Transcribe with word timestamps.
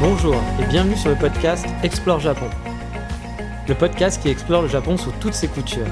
Bonjour 0.00 0.34
et 0.58 0.64
bienvenue 0.64 0.96
sur 0.96 1.10
le 1.10 1.14
podcast 1.14 1.66
Explore 1.82 2.20
Japon. 2.20 2.48
Le 3.68 3.74
podcast 3.74 4.22
qui 4.22 4.30
explore 4.30 4.62
le 4.62 4.68
Japon 4.68 4.96
sous 4.96 5.12
toutes 5.20 5.34
ses 5.34 5.46
coutures. 5.46 5.86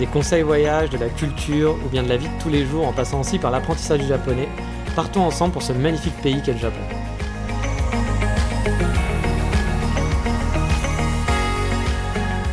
Des 0.00 0.06
conseils 0.06 0.42
voyages, 0.42 0.90
de 0.90 0.98
la 0.98 1.08
culture 1.08 1.76
ou 1.86 1.88
bien 1.88 2.02
de 2.02 2.08
la 2.08 2.16
vie 2.16 2.26
de 2.26 2.42
tous 2.42 2.48
les 2.48 2.66
jours 2.66 2.88
en 2.88 2.92
passant 2.92 3.20
aussi 3.20 3.38
par 3.38 3.52
l'apprentissage 3.52 4.00
du 4.00 4.08
japonais. 4.08 4.48
Partons 4.96 5.20
ensemble 5.20 5.52
pour 5.52 5.62
ce 5.62 5.72
magnifique 5.72 6.20
pays 6.24 6.42
qu'est 6.42 6.54
le 6.54 6.58
Japon. 6.58 6.80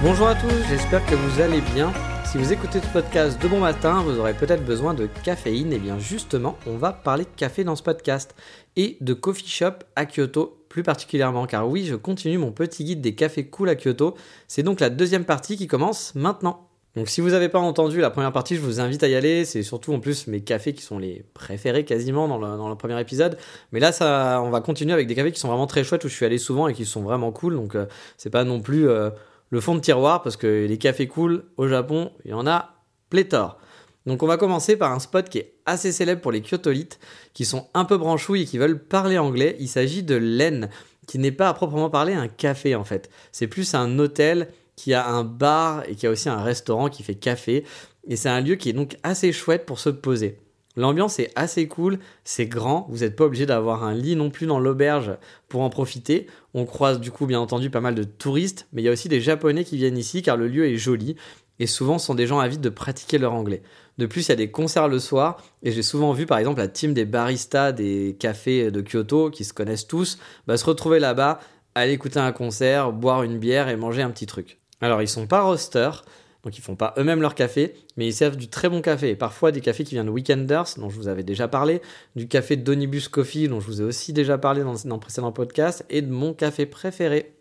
Bonjour 0.03 0.27
à 0.27 0.35
tous, 0.35 0.63
j'espère 0.69 1.03
que 1.07 1.15
vous 1.15 1.41
allez 1.41 1.61
bien. 1.73 1.91
Si 2.23 2.37
vous 2.37 2.53
écoutez 2.53 2.81
ce 2.81 2.87
podcast 2.87 3.41
de 3.41 3.47
bon 3.47 3.61
matin, 3.61 4.03
vous 4.03 4.19
aurez 4.19 4.35
peut-être 4.35 4.63
besoin 4.63 4.93
de 4.93 5.09
caféine. 5.23 5.73
Et 5.73 5.79
bien 5.79 5.97
justement, 5.97 6.55
on 6.67 6.77
va 6.77 6.93
parler 6.93 7.23
de 7.23 7.35
café 7.35 7.63
dans 7.63 7.75
ce 7.75 7.81
podcast 7.81 8.35
et 8.75 8.97
de 9.01 9.15
coffee 9.15 9.49
shop 9.49 9.73
à 9.95 10.05
Kyoto 10.05 10.58
plus 10.69 10.83
particulièrement, 10.83 11.47
car 11.47 11.67
oui, 11.67 11.85
je 11.85 11.95
continue 11.95 12.37
mon 12.37 12.51
petit 12.51 12.83
guide 12.83 13.01
des 13.01 13.15
cafés 13.15 13.47
cool 13.47 13.69
à 13.69 13.75
Kyoto. 13.75 14.15
C'est 14.47 14.63
donc 14.63 14.79
la 14.79 14.89
deuxième 14.89 15.25
partie 15.25 15.57
qui 15.57 15.67
commence 15.67 16.13
maintenant. 16.15 16.69
Donc 16.95 17.07
si 17.07 17.21
vous 17.21 17.29
n'avez 17.29 17.49
pas 17.49 17.59
entendu 17.59 17.99
la 17.99 18.09
première 18.09 18.31
partie, 18.31 18.55
je 18.55 18.61
vous 18.61 18.79
invite 18.79 19.03
à 19.03 19.07
y 19.07 19.15
aller. 19.15 19.45
C'est 19.45 19.63
surtout 19.63 19.93
en 19.93 19.99
plus 19.99 20.27
mes 20.27 20.41
cafés 20.41 20.73
qui 20.73 20.81
sont 20.81 20.97
les 20.97 21.25
préférés 21.33 21.85
quasiment 21.85 22.27
dans 22.27 22.69
le, 22.69 22.75
premier 22.75 22.99
épisode. 22.99 23.37
Mais 23.71 23.79
là, 23.79 23.91
ça, 23.91 24.41
on 24.43 24.49
va 24.49 24.61
continuer 24.61 24.93
avec 24.93 25.07
des 25.07 25.15
cafés 25.15 25.31
qui 25.31 25.39
sont 25.39 25.47
vraiment 25.47 25.67
très 25.67 25.83
chouettes 25.83 26.03
où 26.05 26.07
je 26.07 26.13
suis 26.13 26.25
allé 26.25 26.37
souvent 26.37 26.67
et 26.67 26.73
qui 26.73 26.85
sont 26.85 27.01
vraiment 27.01 27.31
cool. 27.31 27.55
Donc 27.55 27.75
euh, 27.75 27.85
c'est 28.17 28.29
pas 28.29 28.43
non 28.43 28.61
plus 28.61 28.89
euh, 28.89 29.09
le 29.49 29.61
fond 29.61 29.75
de 29.75 29.81
tiroir 29.81 30.21
parce 30.21 30.37
que 30.37 30.65
les 30.67 30.77
cafés 30.77 31.07
cool 31.07 31.45
au 31.57 31.67
Japon, 31.67 32.11
il 32.25 32.31
y 32.31 32.33
en 32.33 32.47
a 32.47 32.75
pléthore. 33.09 33.59
Donc 34.05 34.23
on 34.23 34.27
va 34.27 34.37
commencer 34.37 34.75
par 34.75 34.91
un 34.91 34.99
spot 34.99 35.29
qui 35.29 35.39
est 35.39 35.58
assez 35.69 35.91
célèbre 35.91 36.21
pour 36.21 36.31
les 36.31 36.41
Kyotolites, 36.41 36.99
qui 37.33 37.45
sont 37.45 37.67
un 37.73 37.85
peu 37.85 37.97
branchouilles 37.97 38.43
et 38.43 38.45
qui 38.45 38.57
veulent 38.57 38.79
parler 38.79 39.17
anglais. 39.17 39.55
Il 39.59 39.67
s'agit 39.67 40.03
de 40.03 40.15
l'En, 40.15 40.67
qui 41.07 41.19
n'est 41.19 41.31
pas 41.31 41.49
à 41.49 41.53
proprement 41.53 41.89
parler 41.89 42.13
un 42.13 42.27
café 42.27 42.75
en 42.75 42.83
fait. 42.83 43.09
C'est 43.31 43.47
plus 43.47 43.73
un 43.73 43.97
hôtel 43.99 44.49
qui 44.75 44.93
a 44.93 45.07
un 45.07 45.23
bar 45.23 45.83
et 45.87 45.95
qui 45.95 46.07
a 46.07 46.09
aussi 46.09 46.29
un 46.29 46.41
restaurant 46.41 46.89
qui 46.89 47.03
fait 47.03 47.15
café. 47.15 47.65
Et 48.07 48.15
c'est 48.15 48.29
un 48.29 48.41
lieu 48.41 48.55
qui 48.55 48.69
est 48.69 48.73
donc 48.73 48.97
assez 49.03 49.31
chouette 49.31 49.65
pour 49.65 49.79
se 49.79 49.89
poser. 49.89 50.37
L'ambiance 50.75 51.19
est 51.19 51.31
assez 51.35 51.67
cool, 51.67 51.99
c'est 52.23 52.45
grand, 52.45 52.87
vous 52.89 52.99
n'êtes 52.99 53.15
pas 53.15 53.25
obligé 53.25 53.45
d'avoir 53.45 53.83
un 53.83 53.93
lit 53.93 54.15
non 54.15 54.29
plus 54.29 54.45
dans 54.45 54.59
l'auberge 54.59 55.11
pour 55.49 55.61
en 55.61 55.69
profiter. 55.69 56.27
On 56.53 56.65
croise 56.65 57.01
du 57.01 57.11
coup 57.11 57.25
bien 57.25 57.39
entendu 57.39 57.69
pas 57.69 57.81
mal 57.81 57.95
de 57.95 58.03
touristes, 58.03 58.67
mais 58.71 58.81
il 58.81 58.85
y 58.85 58.87
a 58.87 58.91
aussi 58.91 59.09
des 59.09 59.19
Japonais 59.19 59.65
qui 59.65 59.75
viennent 59.77 59.97
ici 59.97 60.21
car 60.21 60.37
le 60.37 60.47
lieu 60.47 60.65
est 60.65 60.77
joli 60.77 61.15
et 61.59 61.67
souvent 61.67 61.99
sont 61.99 62.15
des 62.15 62.27
gens 62.27 62.39
avides 62.39 62.61
de 62.61 62.69
pratiquer 62.69 63.17
leur 63.17 63.33
anglais. 63.33 63.61
De 63.97 64.05
plus, 64.05 64.27
il 64.27 64.29
y 64.29 64.31
a 64.31 64.37
des 64.37 64.49
concerts 64.49 64.87
le 64.87 64.99
soir 64.99 65.43
et 65.61 65.71
j'ai 65.71 65.83
souvent 65.83 66.13
vu 66.13 66.25
par 66.25 66.37
exemple 66.37 66.59
la 66.59 66.67
team 66.67 66.93
des 66.93 67.05
baristas 67.05 67.71
des 67.73 68.15
cafés 68.19 68.71
de 68.71 68.81
Kyoto 68.81 69.29
qui 69.29 69.43
se 69.43 69.53
connaissent 69.53 69.87
tous 69.87 70.19
bah, 70.47 70.57
se 70.57 70.65
retrouver 70.65 70.99
là-bas, 70.99 71.39
aller 71.75 71.93
écouter 71.93 72.19
un 72.19 72.31
concert, 72.31 72.91
boire 72.91 73.23
une 73.23 73.37
bière 73.37 73.69
et 73.69 73.75
manger 73.75 74.01
un 74.01 74.09
petit 74.09 74.25
truc. 74.25 74.59
Alors 74.81 75.01
ils 75.01 75.07
sont 75.07 75.27
pas 75.27 75.41
roasters, 75.41 76.05
donc 76.43 76.57
ils 76.57 76.61
font 76.61 76.75
pas 76.75 76.93
eux-mêmes 76.97 77.21
leur 77.21 77.35
café, 77.35 77.75
mais 77.97 78.07
ils 78.07 78.13
servent 78.13 78.37
du 78.37 78.47
très 78.47 78.69
bon 78.69 78.81
café. 78.81 79.09
Et 79.09 79.15
parfois 79.15 79.51
des 79.51 79.61
cafés 79.61 79.83
qui 79.83 79.95
viennent 79.95 80.05
de 80.05 80.11
Weekenders, 80.11 80.65
dont 80.77 80.89
je 80.89 80.95
vous 80.95 81.07
avais 81.07 81.23
déjà 81.23 81.47
parlé, 81.47 81.81
du 82.15 82.27
café 82.27 82.55
Donibus 82.55 83.09
Coffee, 83.09 83.47
dont 83.49 83.59
je 83.59 83.67
vous 83.67 83.81
ai 83.81 83.83
aussi 83.83 84.13
déjà 84.13 84.37
parlé 84.37 84.63
dans, 84.63 84.73
le 84.73 84.99
précédent 84.99 85.31
podcast, 85.33 85.85
et 85.89 86.01
de 86.01 86.11
mon 86.11 86.33
café 86.33 86.65
préféré, 86.65 87.33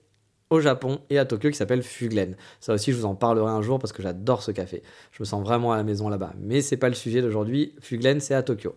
au 0.50 0.60
Japon 0.60 1.00
et 1.10 1.19
à 1.19 1.25
Tokyo 1.25 1.50
qui 1.50 1.56
s'appelle 1.56 1.82
Fuglen. 1.82 2.36
Ça 2.60 2.75
aussi, 2.75 2.92
je 2.92 2.97
vous 2.97 3.04
en 3.04 3.14
parlerai 3.14 3.50
un 3.50 3.62
jour 3.62 3.78
parce 3.78 3.92
que 3.92 4.03
j'adore 4.03 4.42
ce 4.42 4.50
café. 4.50 4.82
Je 5.12 5.22
me 5.22 5.25
sens 5.25 5.42
vraiment 5.44 5.72
à 5.72 5.76
la 5.76 5.84
maison 5.84 6.09
là-bas. 6.09 6.32
Mais 6.41 6.60
c'est 6.60 6.76
pas 6.76 6.88
le 6.88 6.94
sujet 6.94 7.22
d'aujourd'hui. 7.22 7.75
Fuglen, 7.81 8.20
c'est 8.20 8.34
à 8.34 8.42
Tokyo. 8.42 8.75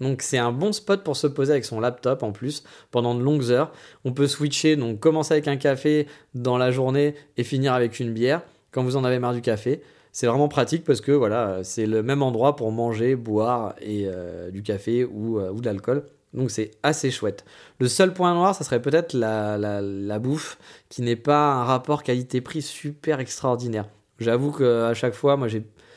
Donc 0.00 0.22
c'est 0.22 0.38
un 0.38 0.52
bon 0.52 0.72
spot 0.72 1.04
pour 1.04 1.16
se 1.16 1.26
poser 1.26 1.52
avec 1.52 1.64
son 1.64 1.78
laptop 1.78 2.22
en 2.22 2.32
plus 2.32 2.64
pendant 2.90 3.14
de 3.14 3.22
longues 3.22 3.50
heures. 3.50 3.72
On 4.04 4.12
peut 4.12 4.26
switcher, 4.26 4.76
donc 4.76 4.98
commencer 4.98 5.34
avec 5.34 5.48
un 5.48 5.56
café 5.56 6.08
dans 6.34 6.58
la 6.58 6.70
journée 6.72 7.14
et 7.36 7.44
finir 7.44 7.72
avec 7.72 8.00
une 8.00 8.12
bière 8.12 8.42
quand 8.72 8.82
vous 8.82 8.96
en 8.96 9.04
avez 9.04 9.18
marre 9.18 9.34
du 9.34 9.42
café. 9.42 9.80
C'est 10.10 10.26
vraiment 10.26 10.48
pratique 10.48 10.84
parce 10.84 11.00
que 11.00 11.12
voilà, 11.12 11.62
c'est 11.62 11.86
le 11.86 12.02
même 12.02 12.22
endroit 12.22 12.56
pour 12.56 12.70
manger, 12.72 13.16
boire 13.16 13.74
et 13.80 14.04
euh, 14.06 14.50
du 14.50 14.62
café 14.62 15.04
ou, 15.04 15.38
euh, 15.38 15.50
ou 15.50 15.60
de 15.60 15.66
l'alcool. 15.66 16.04
Donc 16.34 16.50
c'est 16.50 16.70
assez 16.82 17.10
chouette. 17.10 17.44
Le 17.78 17.88
seul 17.88 18.14
point 18.14 18.34
noir, 18.34 18.54
ça 18.54 18.64
serait 18.64 18.80
peut-être 18.80 19.12
la, 19.14 20.18
bouffe 20.18 20.58
qui 20.88 21.02
n'est 21.02 21.16
pas 21.16 21.52
un 21.52 21.64
rapport 21.64 22.02
qualité-prix 22.02 22.62
super 22.62 23.20
extraordinaire. 23.20 23.88
J'avoue 24.18 24.52
qu'à 24.52 24.94
chaque 24.94 25.14
fois, 25.14 25.36
moi, 25.36 25.48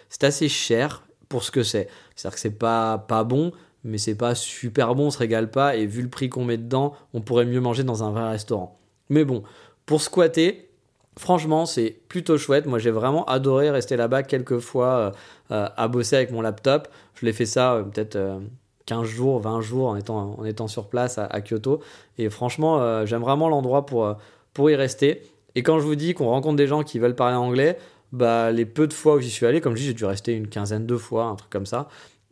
c'est 0.09 0.23
assez 0.23 0.49
cher 0.49 1.03
pour 1.29 1.43
ce 1.43 1.51
que 1.51 1.63
c'est. 1.63 1.87
C'est-à-dire 2.15 2.35
que 2.35 2.41
c'est 2.41 2.51
pas, 2.51 2.97
pas 2.97 3.23
bon, 3.23 3.51
mais 3.83 3.97
c'est 3.97 4.15
pas 4.15 4.35
super 4.35 4.95
bon, 4.95 5.07
on 5.07 5.11
se 5.11 5.17
régale 5.17 5.49
pas, 5.49 5.75
et 5.75 5.85
vu 5.85 6.01
le 6.01 6.09
prix 6.09 6.27
qu'on 6.27 6.43
met 6.43 6.57
dedans, 6.57 6.93
on 7.13 7.21
pourrait 7.21 7.45
mieux 7.45 7.61
manger 7.61 7.83
dans 7.83 8.03
un 8.03 8.11
vrai 8.11 8.29
restaurant. 8.29 8.79
Mais 9.09 9.23
bon, 9.23 9.43
pour 9.85 10.01
squatter, 10.01 10.69
franchement, 11.17 11.65
c'est 11.65 12.01
plutôt 12.09 12.37
chouette. 12.37 12.65
Moi, 12.65 12.79
j'ai 12.79 12.91
vraiment 12.91 13.25
adoré 13.25 13.69
rester 13.69 13.95
là-bas 13.95 14.23
quelques 14.23 14.59
fois 14.59 14.87
euh, 14.87 15.11
euh, 15.51 15.69
à 15.75 15.87
bosser 15.87 16.15
avec 16.15 16.31
mon 16.31 16.41
laptop. 16.41 16.87
Je 17.13 17.25
l'ai 17.25 17.33
fait 17.33 17.45
ça 17.45 17.75
euh, 17.75 17.83
peut-être 17.83 18.17
15 18.85 19.07
jours, 19.07 19.39
20 19.39 19.61
jours 19.61 19.89
en 19.89 19.95
étant, 19.95 20.35
en 20.37 20.45
étant 20.45 20.67
sur 20.67 20.87
place 20.87 21.17
à, 21.17 21.41
Kyoto. 21.41 21.79
Et 22.17 22.29
franchement, 22.29 22.79
euh, 22.81 23.05
j'aime 23.05 23.21
vraiment 23.21 23.49
l'endroit 23.49 23.85
pour, 23.85 24.05
euh, 24.05 24.13
pour 24.53 24.69
y 24.69 24.75
rester. 24.75 25.21
Et 25.55 25.63
quand 25.63 25.79
je 25.79 25.85
vous 25.85 25.95
dis 25.95 26.13
qu'on 26.13 26.27
rencontre 26.27 26.57
des 26.57 26.67
gens 26.67 26.83
qui 26.83 26.99
veulent 26.99 27.15
parler 27.15 27.35
anglais, 27.35 27.77
bah, 28.11 28.51
les 28.51 28.65
peu 28.65 28.87
de 28.87 28.93
fois 28.93 29.15
où 29.15 29.19
j'y 29.19 29.29
suis 29.29 29.45
allé, 29.45 29.61
comme 29.61 29.75
je 29.75 29.81
dis, 29.81 29.87
j'ai 29.87 29.93
dû 29.93 30.05
rester 30.05 30.33
une 30.33 30.47
quinzaine 30.47 30.85
de 30.85 30.97
fois, 30.97 31.25
un 31.25 31.35
truc 31.35 31.49
comme 31.49 31.65
ça. 31.65 31.87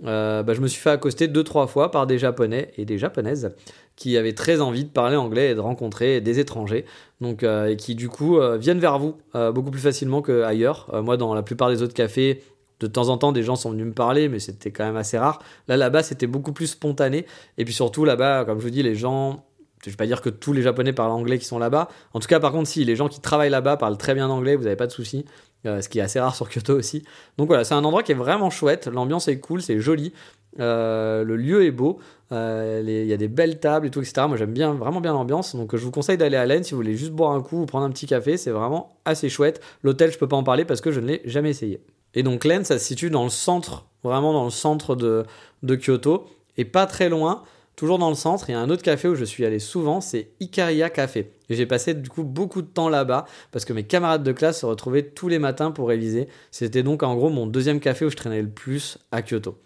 Euh, 0.05 0.43
bah, 0.43 0.53
je 0.53 0.61
me 0.61 0.67
suis 0.67 0.81
fait 0.81 0.89
accoster 0.89 1.27
deux 1.27 1.43
trois 1.43 1.67
fois 1.67 1.89
par 1.91 2.07
des 2.07 2.17
japonais 2.19 2.71
et 2.77 2.85
des 2.85 2.97
japonaises 2.97 3.55
qui 3.95 4.17
avaient 4.17 4.33
très 4.33 4.59
envie 4.59 4.83
de 4.83 4.89
parler 4.89 5.15
anglais 5.15 5.51
et 5.51 5.55
de 5.55 5.59
rencontrer 5.59 6.19
des 6.19 6.39
étrangers 6.39 6.83
donc 7.21 7.43
et 7.43 7.77
qui 7.77 7.93
du 7.93 8.09
coup 8.09 8.39
viennent 8.57 8.79
vers 8.79 8.97
vous 8.97 9.15
beaucoup 9.53 9.69
plus 9.69 9.79
facilement 9.79 10.23
qu'ailleurs 10.23 10.89
moi 11.03 11.15
dans 11.15 11.35
la 11.35 11.43
plupart 11.43 11.69
des 11.69 11.83
autres 11.83 11.93
cafés 11.93 12.41
de 12.87 12.91
temps 12.91 13.09
en 13.09 13.17
temps, 13.17 13.31
des 13.31 13.43
gens 13.43 13.55
sont 13.55 13.71
venus 13.71 13.87
me 13.87 13.93
parler, 13.93 14.29
mais 14.29 14.39
c'était 14.39 14.71
quand 14.71 14.85
même 14.85 14.97
assez 14.97 15.17
rare. 15.17 15.39
Là, 15.67 15.77
là-bas, 15.77 16.03
c'était 16.03 16.27
beaucoup 16.27 16.53
plus 16.53 16.67
spontané. 16.67 17.25
Et 17.57 17.65
puis 17.65 17.73
surtout, 17.73 18.05
là-bas, 18.05 18.45
comme 18.45 18.59
je 18.59 18.63
vous 18.63 18.69
dis, 18.69 18.83
les 18.83 18.95
gens. 18.95 19.45
Je 19.83 19.89
ne 19.89 19.93
vais 19.93 19.97
pas 19.97 20.05
dire 20.05 20.21
que 20.21 20.29
tous 20.29 20.53
les 20.53 20.61
Japonais 20.61 20.93
parlent 20.93 21.11
anglais 21.11 21.37
qui 21.37 21.45
sont 21.45 21.59
là-bas. 21.59 21.89
En 22.13 22.21
tout 22.21 22.27
cas, 22.29 22.39
par 22.39 22.53
contre, 22.53 22.69
si 22.69 22.85
les 22.85 22.95
gens 22.95 23.09
qui 23.09 23.19
travaillent 23.19 23.49
là-bas 23.49 23.75
parlent 23.75 23.97
très 23.97 24.13
bien 24.15 24.29
anglais, 24.29 24.55
vous 24.55 24.63
n'avez 24.63 24.77
pas 24.77 24.87
de 24.87 24.93
soucis. 24.93 25.25
Euh, 25.65 25.81
ce 25.81 25.87
qui 25.87 25.99
est 25.99 26.01
assez 26.01 26.19
rare 26.19 26.35
sur 26.35 26.49
Kyoto 26.49 26.73
aussi. 26.73 27.03
Donc 27.37 27.47
voilà, 27.47 27.63
c'est 27.63 27.73
un 27.73 27.83
endroit 27.83 28.03
qui 28.03 28.11
est 28.11 28.15
vraiment 28.15 28.49
chouette. 28.49 28.87
L'ambiance 28.87 29.29
est 29.29 29.39
cool, 29.39 29.61
c'est 29.61 29.79
joli. 29.79 30.13
Euh, 30.59 31.23
le 31.23 31.37
lieu 31.37 31.63
est 31.63 31.71
beau. 31.71 31.99
Euh, 32.31 32.81
il 32.85 33.07
y 33.07 33.13
a 33.13 33.17
des 33.17 33.27
belles 33.27 33.59
tables 33.59 33.87
et 33.87 33.89
tout, 33.89 34.01
etc. 34.01 34.27
Moi, 34.27 34.35
j'aime 34.37 34.51
bien, 34.51 34.73
vraiment 34.73 34.99
bien 34.99 35.13
l'ambiance. 35.13 35.55
Donc, 35.55 35.75
je 35.75 35.83
vous 35.83 35.91
conseille 35.91 36.17
d'aller 36.17 36.37
à 36.37 36.45
l'Aisne 36.45 36.63
si 36.63 36.71
vous 36.71 36.77
voulez 36.77 36.95
juste 36.95 37.11
boire 37.11 37.31
un 37.31 37.41
coup 37.41 37.61
ou 37.61 37.65
prendre 37.65 37.85
un 37.85 37.91
petit 37.91 38.07
café. 38.07 38.35
C'est 38.35 38.51
vraiment 38.51 38.97
assez 39.05 39.29
chouette. 39.29 39.61
L'hôtel, 39.83 40.11
je 40.11 40.17
peux 40.17 40.27
pas 40.27 40.35
en 40.35 40.43
parler 40.43 40.65
parce 40.65 40.81
que 40.81 40.91
je 40.91 40.99
ne 40.99 41.07
l'ai 41.07 41.21
jamais 41.25 41.51
essayé. 41.51 41.81
Et 42.13 42.23
donc 42.23 42.45
l'Aisne, 42.45 42.63
ça 42.63 42.79
se 42.79 42.85
situe 42.85 43.09
dans 43.09 43.23
le 43.23 43.29
centre, 43.29 43.85
vraiment 44.03 44.33
dans 44.33 44.45
le 44.45 44.51
centre 44.51 44.95
de, 44.95 45.23
de 45.63 45.75
Kyoto, 45.75 46.27
et 46.57 46.65
pas 46.65 46.85
très 46.85 47.09
loin, 47.09 47.43
toujours 47.75 47.97
dans 47.97 48.09
le 48.09 48.15
centre, 48.15 48.49
il 48.49 48.53
y 48.53 48.55
a 48.55 48.59
un 48.59 48.69
autre 48.69 48.83
café 48.83 49.07
où 49.07 49.15
je 49.15 49.25
suis 49.25 49.45
allé 49.45 49.59
souvent, 49.59 50.01
c'est 50.01 50.29
Ikaria 50.39 50.89
Café. 50.89 51.31
Et 51.49 51.55
j'ai 51.55 51.65
passé 51.65 51.93
du 51.93 52.09
coup 52.09 52.23
beaucoup 52.23 52.61
de 52.61 52.67
temps 52.67 52.89
là-bas 52.89 53.25
parce 53.51 53.65
que 53.65 53.73
mes 53.73 53.83
camarades 53.83 54.23
de 54.23 54.31
classe 54.31 54.61
se 54.61 54.65
retrouvaient 54.65 55.03
tous 55.03 55.27
les 55.27 55.39
matins 55.39 55.71
pour 55.71 55.87
réviser. 55.87 56.27
C'était 56.51 56.83
donc 56.83 57.03
en 57.03 57.15
gros 57.15 57.29
mon 57.29 57.47
deuxième 57.47 57.79
café 57.79 58.05
où 58.05 58.09
je 58.09 58.15
traînais 58.15 58.41
le 58.41 58.49
plus 58.49 58.97
à 59.11 59.21
Kyoto. 59.21 59.57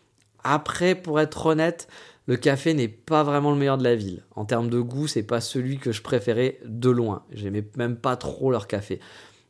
Après, 0.43 0.95
pour 0.95 1.19
être 1.19 1.45
honnête, 1.45 1.87
le 2.25 2.37
café 2.37 2.73
n'est 2.73 2.87
pas 2.87 3.23
vraiment 3.23 3.51
le 3.51 3.57
meilleur 3.57 3.77
de 3.77 3.83
la 3.83 3.95
ville. 3.95 4.23
En 4.35 4.45
termes 4.45 4.69
de 4.69 4.79
goût, 4.79 5.07
c'est 5.07 5.23
pas 5.23 5.41
celui 5.41 5.77
que 5.77 5.91
je 5.91 6.01
préférais 6.01 6.59
de 6.65 6.89
loin. 6.89 7.23
J'aimais 7.31 7.65
même 7.77 7.97
pas 7.97 8.15
trop 8.15 8.51
leur 8.51 8.67
café 8.67 8.99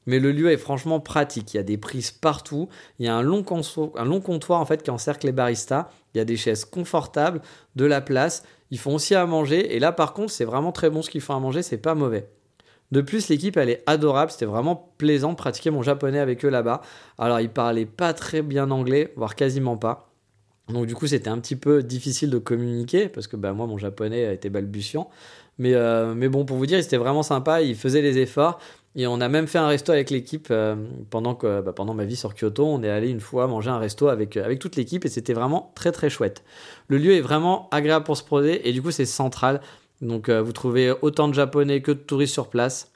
mais 0.08 0.20
le 0.20 0.32
lieu 0.32 0.52
est 0.52 0.58
franchement 0.58 1.00
pratique. 1.00 1.54
Il 1.54 1.58
y 1.58 1.60
a 1.60 1.64
des 1.64 1.78
prises 1.78 2.10
partout. 2.10 2.70
Il 2.98 3.06
y 3.06 3.10
a 3.10 3.16
un 3.16 3.22
long, 3.22 3.44
comptoir 3.44 4.60
en 4.60 4.66
fait 4.66 4.82
qui 4.82 4.90
encercle 4.90 5.28
les 5.28 5.32
baristas. 5.32 5.90
Il 6.16 6.18
y 6.18 6.22
a 6.22 6.26
des 6.26 6.38
chaises 6.38 6.66
confortables, 6.66 7.42
de 7.76 7.86
la 7.86 8.02
place. 8.02 8.44
Ils 8.72 8.80
font 8.80 8.96
aussi 8.96 9.14
à 9.14 9.26
manger. 9.26 9.76
Et 9.76 9.80
là, 9.80 9.92
par 9.92 10.14
contre, 10.14 10.32
c'est 10.32 10.46
vraiment 10.46 10.72
très 10.72 10.90
bon 10.90 11.02
ce 11.02 11.10
qu'ils 11.10 11.22
font 11.22 11.36
à 11.36 11.40
manger. 11.40 11.62
C'est 11.62 11.78
pas 11.78 11.94
mauvais. 11.94 12.30
De 12.92 13.02
plus, 13.02 13.28
l'équipe, 13.28 13.58
elle 13.58 13.70
est 13.70 13.84
adorable. 13.86 14.32
C'était 14.32 14.46
vraiment 14.46 14.94
plaisant 14.98 15.32
de 15.32 15.36
pratiquer 15.36 15.70
mon 15.70 15.84
japonais 15.84 16.20
avec 16.20 16.44
eux 16.46 16.50
là-bas. 16.50 16.82
Alors, 17.18 17.42
ils 17.42 17.50
parlaient 17.50 17.86
pas 17.86 18.14
très 18.14 18.42
bien 18.42 18.72
anglais, 18.72 19.14
voire 19.18 19.36
quasiment 19.36 19.78
pas. 19.78 20.08
Donc 20.70 20.86
du 20.86 20.96
coup, 20.96 21.08
c'était 21.08 21.30
un 21.30 21.40
petit 21.40 21.56
peu 21.56 21.82
difficile 21.82 22.30
de 22.30 22.38
communiquer 22.38 23.08
parce 23.08 23.28
que 23.28 23.38
bah, 23.38 23.54
moi, 23.54 23.68
mon 23.68 23.78
japonais 23.78 24.34
était 24.34 24.50
balbutiant. 24.50 25.10
Mais, 25.60 25.74
euh, 25.74 26.14
mais 26.14 26.30
bon, 26.30 26.46
pour 26.46 26.58
vous 26.58 26.66
dire, 26.66 26.82
c'était 26.84 26.98
vraiment 26.98 27.24
sympa. 27.24 27.62
Il 27.62 27.76
faisait 27.76 28.02
les 28.02 28.18
efforts. 28.18 28.60
Et 28.96 29.06
on 29.06 29.22
a 29.22 29.30
même 29.30 29.48
fait 29.48 29.60
un 29.60 29.68
resto 29.68 29.92
avec 29.92 30.10
l'équipe 30.10 30.48
euh, 30.50 30.76
pendant, 31.10 31.36
que, 31.36 31.62
bah, 31.62 31.74
pendant 31.74 31.94
ma 31.94 32.06
vie 32.06 32.16
sur 32.16 32.34
Kyoto. 32.34 32.66
On 32.66 32.82
est 32.82 32.90
allé 32.90 33.10
une 33.10 33.20
fois 33.20 33.48
manger 33.48 33.70
un 33.70 33.78
resto 33.78 34.08
avec, 34.08 34.38
euh, 34.38 34.44
avec 34.44 34.60
toute 34.60 34.76
l'équipe 34.76 35.06
et 35.06 35.10
c'était 35.10 35.34
vraiment 35.34 35.72
très 35.76 35.92
très 35.92 36.10
chouette. 36.10 36.44
Le 36.88 36.98
lieu 36.98 37.14
est 37.14 37.22
vraiment 37.22 37.70
agréable 37.72 38.06
pour 38.06 38.18
se 38.18 38.24
poser 38.24 38.68
et 38.68 38.74
du 38.74 38.82
coup, 38.82 38.92
c'est 38.92 39.06
central. 39.06 39.62
Donc 40.02 40.30
vous 40.30 40.52
trouvez 40.52 40.94
autant 41.02 41.28
de 41.28 41.34
japonais 41.34 41.82
que 41.82 41.92
de 41.92 41.98
touristes 41.98 42.34
sur 42.34 42.50
place. 42.50 42.92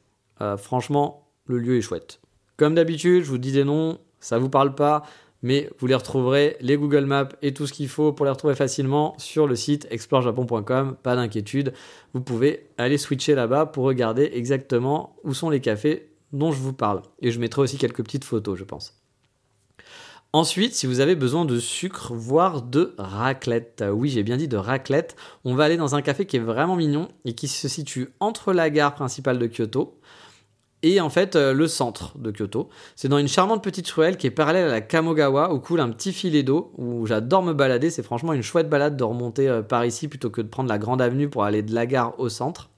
franchement, 0.57 1.27
le 1.47 1.57
lieu 1.57 1.77
est 1.77 1.81
chouette. 1.81 2.19
Comme 2.57 2.75
d'habitude, 2.75 3.23
je 3.23 3.29
vous 3.29 3.39
dis 3.39 3.51
des 3.51 3.63
noms, 3.63 3.97
ça 4.19 4.37
vous 4.37 4.49
parle 4.49 4.75
pas, 4.75 5.01
mais 5.43 5.69
vous 5.79 5.87
les 5.87 5.95
retrouverez, 5.95 6.57
les 6.61 6.77
Google 6.77 7.05
Maps 7.05 7.29
et 7.41 7.53
tout 7.53 7.67
ce 7.67 7.73
qu'il 7.73 7.87
faut 7.87 8.13
pour 8.13 8.25
les 8.25 8.31
retrouver 8.31 8.55
facilement 8.55 9.15
sur 9.17 9.47
le 9.47 9.55
site 9.55 9.87
explorejapon.com. 9.89 10.97
Pas 11.01 11.15
d'inquiétude, 11.15 11.73
vous 12.13 12.21
pouvez 12.21 12.67
aller 12.77 12.97
switcher 12.97 13.35
là-bas 13.35 13.65
pour 13.65 13.85
regarder 13.85 14.31
exactement 14.33 15.15
où 15.23 15.33
sont 15.33 15.49
les 15.49 15.61
cafés 15.61 16.11
dont 16.31 16.51
je 16.51 16.59
vous 16.59 16.73
parle. 16.73 17.01
Et 17.21 17.31
je 17.31 17.39
mettrai 17.39 17.61
aussi 17.61 17.77
quelques 17.77 18.03
petites 18.03 18.25
photos, 18.25 18.57
je 18.57 18.63
pense. 18.63 19.01
Ensuite, 20.33 20.73
si 20.73 20.85
vous 20.87 21.01
avez 21.01 21.15
besoin 21.15 21.43
de 21.43 21.59
sucre, 21.59 22.13
voire 22.13 22.61
de 22.61 22.95
raclette, 22.97 23.83
oui 23.91 24.07
j'ai 24.07 24.23
bien 24.23 24.37
dit 24.37 24.47
de 24.47 24.55
raclette, 24.55 25.17
on 25.43 25.55
va 25.55 25.65
aller 25.65 25.75
dans 25.75 25.93
un 25.93 26.01
café 26.01 26.25
qui 26.25 26.37
est 26.37 26.41
vraiment 26.41 26.77
mignon 26.77 27.09
et 27.25 27.33
qui 27.33 27.49
se 27.49 27.67
situe 27.67 28.13
entre 28.21 28.53
la 28.53 28.69
gare 28.69 28.95
principale 28.95 29.39
de 29.39 29.47
Kyoto, 29.47 29.99
et 30.83 30.99
en 30.99 31.09
fait 31.09 31.35
euh, 31.35 31.53
le 31.53 31.67
centre 31.67 32.17
de 32.17 32.31
Kyoto. 32.31 32.69
C'est 32.95 33.07
dans 33.07 33.17
une 33.17 33.27
charmante 33.27 33.63
petite 33.63 33.89
ruelle 33.89 34.17
qui 34.17 34.27
est 34.27 34.31
parallèle 34.31 34.67
à 34.67 34.71
la 34.71 34.81
Kamogawa 34.81 35.53
où 35.53 35.59
coule 35.59 35.79
un 35.79 35.89
petit 35.89 36.13
filet 36.13 36.43
d'eau 36.43 36.71
où 36.77 37.05
j'adore 37.05 37.43
me 37.43 37.53
balader. 37.53 37.89
C'est 37.89 38.03
franchement 38.03 38.33
une 38.33 38.43
chouette 38.43 38.69
balade 38.69 38.97
de 38.97 39.03
remonter 39.03 39.47
euh, 39.47 39.61
par 39.61 39.85
ici 39.85 40.07
plutôt 40.07 40.29
que 40.29 40.41
de 40.41 40.47
prendre 40.47 40.69
la 40.69 40.77
grande 40.77 41.01
avenue 41.01 41.29
pour 41.29 41.43
aller 41.43 41.61
de 41.61 41.73
la 41.73 41.85
gare 41.85 42.19
au 42.19 42.29
centre. 42.29 42.69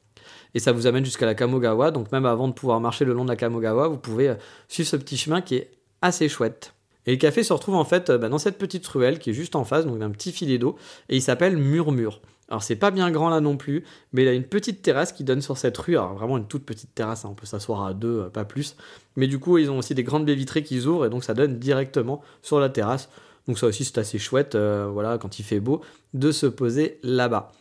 Et 0.55 0.59
ça 0.59 0.71
vous 0.71 0.85
amène 0.85 1.03
jusqu'à 1.03 1.25
la 1.25 1.35
Kamogawa. 1.35 1.91
Donc 1.91 2.11
même 2.11 2.25
avant 2.25 2.47
de 2.47 2.53
pouvoir 2.53 2.79
marcher 2.79 3.05
le 3.05 3.13
long 3.13 3.23
de 3.23 3.29
la 3.29 3.35
Kamogawa, 3.35 3.87
vous 3.87 3.97
pouvez 3.97 4.29
euh, 4.29 4.35
suivre 4.67 4.89
ce 4.89 4.95
petit 4.95 5.17
chemin 5.17 5.41
qui 5.41 5.55
est 5.55 5.71
assez 6.01 6.29
chouette. 6.29 6.73
Et 7.05 7.11
le 7.11 7.17
café 7.17 7.43
se 7.43 7.51
retrouve 7.51 7.75
en 7.75 7.83
fait 7.85 8.11
bah, 8.11 8.29
dans 8.29 8.37
cette 8.37 8.57
petite 8.57 8.87
ruelle 8.87 9.19
qui 9.19 9.31
est 9.31 9.33
juste 9.33 9.55
en 9.55 9.65
face, 9.65 9.85
donc 9.85 9.99
d'un 9.99 10.11
petit 10.11 10.31
filet 10.31 10.57
d'eau, 10.57 10.77
et 11.09 11.17
il 11.17 11.21
s'appelle 11.21 11.57
Murmure. 11.57 12.21
Alors 12.53 12.61
c'est 12.61 12.75
pas 12.75 12.91
bien 12.91 13.09
grand 13.09 13.29
là 13.29 13.41
non 13.41 13.57
plus, 13.57 13.83
mais 14.11 14.21
il 14.21 14.27
a 14.27 14.33
une 14.33 14.43
petite 14.43 14.83
terrasse 14.83 15.11
qui 15.11 15.23
donne 15.23 15.41
sur 15.41 15.57
cette 15.57 15.75
rue. 15.75 15.97
Alors 15.97 16.13
vraiment 16.13 16.37
une 16.37 16.45
toute 16.45 16.67
petite 16.67 16.93
terrasse, 16.93 17.25
hein. 17.25 17.29
on 17.31 17.33
peut 17.33 17.47
s'asseoir 17.47 17.83
à 17.83 17.95
deux, 17.95 18.25
euh, 18.25 18.29
pas 18.29 18.45
plus. 18.45 18.75
Mais 19.15 19.25
du 19.25 19.39
coup 19.39 19.57
ils 19.57 19.71
ont 19.71 19.79
aussi 19.79 19.95
des 19.95 20.03
grandes 20.03 20.23
baies 20.23 20.35
vitrées 20.35 20.61
qui 20.61 20.79
ouvrent 20.85 21.07
et 21.07 21.09
donc 21.09 21.23
ça 21.23 21.33
donne 21.33 21.57
directement 21.57 22.21
sur 22.43 22.59
la 22.59 22.69
terrasse. 22.69 23.09
Donc 23.47 23.57
ça 23.57 23.65
aussi 23.65 23.83
c'est 23.83 23.97
assez 23.97 24.19
chouette, 24.19 24.53
euh, 24.53 24.87
voilà, 24.93 25.17
quand 25.17 25.39
il 25.39 25.43
fait 25.43 25.59
beau, 25.59 25.81
de 26.13 26.31
se 26.31 26.45
poser 26.45 26.99
là-bas. 27.01 27.53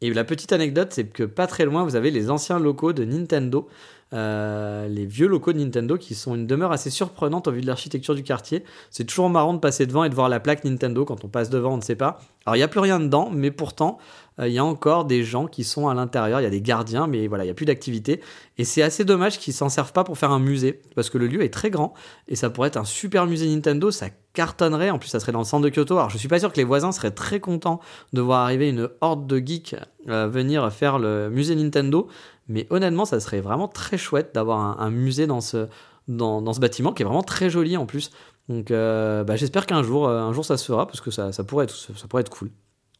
Et 0.00 0.12
la 0.12 0.24
petite 0.24 0.52
anecdote, 0.52 0.88
c'est 0.90 1.04
que 1.04 1.22
pas 1.22 1.46
très 1.46 1.64
loin, 1.64 1.84
vous 1.84 1.94
avez 1.94 2.10
les 2.10 2.30
anciens 2.30 2.58
locaux 2.58 2.92
de 2.92 3.04
Nintendo, 3.04 3.68
euh, 4.12 4.88
les 4.88 5.06
vieux 5.06 5.28
locaux 5.28 5.52
de 5.52 5.58
Nintendo 5.58 5.96
qui 5.96 6.14
sont 6.14 6.34
une 6.34 6.46
demeure 6.46 6.72
assez 6.72 6.90
surprenante 6.90 7.46
au 7.46 7.52
vu 7.52 7.60
de 7.60 7.66
l'architecture 7.66 8.14
du 8.14 8.22
quartier. 8.22 8.64
C'est 8.90 9.04
toujours 9.04 9.30
marrant 9.30 9.54
de 9.54 9.58
passer 9.58 9.86
devant 9.86 10.04
et 10.04 10.08
de 10.08 10.14
voir 10.14 10.28
la 10.28 10.40
plaque 10.40 10.64
Nintendo. 10.64 11.04
Quand 11.04 11.24
on 11.24 11.28
passe 11.28 11.50
devant, 11.50 11.74
on 11.74 11.76
ne 11.76 11.82
sait 11.82 11.96
pas. 11.96 12.20
Alors 12.44 12.56
il 12.56 12.58
n'y 12.58 12.64
a 12.64 12.68
plus 12.68 12.80
rien 12.80 12.98
dedans, 12.98 13.30
mais 13.32 13.50
pourtant, 13.50 13.98
euh, 14.40 14.48
il 14.48 14.54
y 14.54 14.58
a 14.58 14.64
encore 14.64 15.04
des 15.04 15.22
gens 15.22 15.46
qui 15.46 15.62
sont 15.62 15.88
à 15.88 15.94
l'intérieur. 15.94 16.40
Il 16.40 16.44
y 16.44 16.46
a 16.46 16.50
des 16.50 16.62
gardiens, 16.62 17.06
mais 17.06 17.28
voilà, 17.28 17.44
il 17.44 17.46
n'y 17.48 17.52
a 17.52 17.54
plus 17.54 17.66
d'activité. 17.66 18.20
Et 18.58 18.64
c'est 18.64 18.82
assez 18.82 19.04
dommage 19.04 19.38
qu'ils 19.38 19.54
s'en 19.54 19.68
servent 19.68 19.92
pas 19.92 20.04
pour 20.04 20.18
faire 20.18 20.32
un 20.32 20.40
musée, 20.40 20.80
parce 20.94 21.10
que 21.10 21.18
le 21.18 21.26
lieu 21.26 21.42
est 21.42 21.52
très 21.52 21.70
grand 21.70 21.94
et 22.28 22.36
ça 22.36 22.50
pourrait 22.50 22.68
être 22.68 22.76
un 22.76 22.84
super 22.84 23.26
musée 23.26 23.46
Nintendo. 23.46 23.90
Ça 23.90 24.08
cartonnerait. 24.32 24.90
En 24.90 24.98
plus, 24.98 25.08
ça 25.08 25.20
serait 25.20 25.32
dans 25.32 25.40
le 25.40 25.44
centre 25.44 25.64
de 25.64 25.70
Kyoto. 25.70 25.96
Alors, 25.96 26.10
je 26.10 26.18
suis 26.18 26.28
pas 26.28 26.38
sûr 26.38 26.52
que 26.52 26.56
les 26.56 26.64
voisins 26.64 26.92
seraient 26.92 27.10
très 27.10 27.40
contents 27.40 27.80
de 28.12 28.20
voir 28.20 28.40
arriver 28.40 28.68
une 28.68 28.88
horde 29.00 29.26
de 29.26 29.38
geeks 29.38 29.76
euh, 30.08 30.28
venir 30.28 30.72
faire 30.72 30.98
le 30.98 31.30
musée 31.30 31.54
Nintendo. 31.54 32.08
Mais 32.50 32.66
honnêtement, 32.70 33.04
ça 33.04 33.20
serait 33.20 33.40
vraiment 33.40 33.68
très 33.68 33.96
chouette 33.96 34.32
d'avoir 34.34 34.80
un, 34.80 34.90
musée 34.90 35.28
dans 35.28 35.40
ce, 35.40 35.68
dans, 36.08 36.52
ce 36.52 36.58
bâtiment 36.58 36.92
qui 36.92 37.02
est 37.02 37.06
vraiment 37.06 37.22
très 37.22 37.48
joli 37.48 37.76
en 37.76 37.86
plus. 37.86 38.10
Donc, 38.48 38.72
euh, 38.72 39.22
bah, 39.22 39.36
j'espère 39.36 39.66
qu'un 39.66 39.84
jour, 39.84 40.08
euh, 40.08 40.20
un 40.20 40.32
jour, 40.32 40.44
ça 40.44 40.56
se 40.56 40.64
fera 40.64 40.86
parce 40.86 41.00
que 41.00 41.12
ça, 41.12 41.30
ça, 41.30 41.44
pourrait 41.44 41.64
être, 41.64 41.74
ça 41.74 42.08
pourrait 42.08 42.22
être 42.22 42.30
cool. 42.30 42.50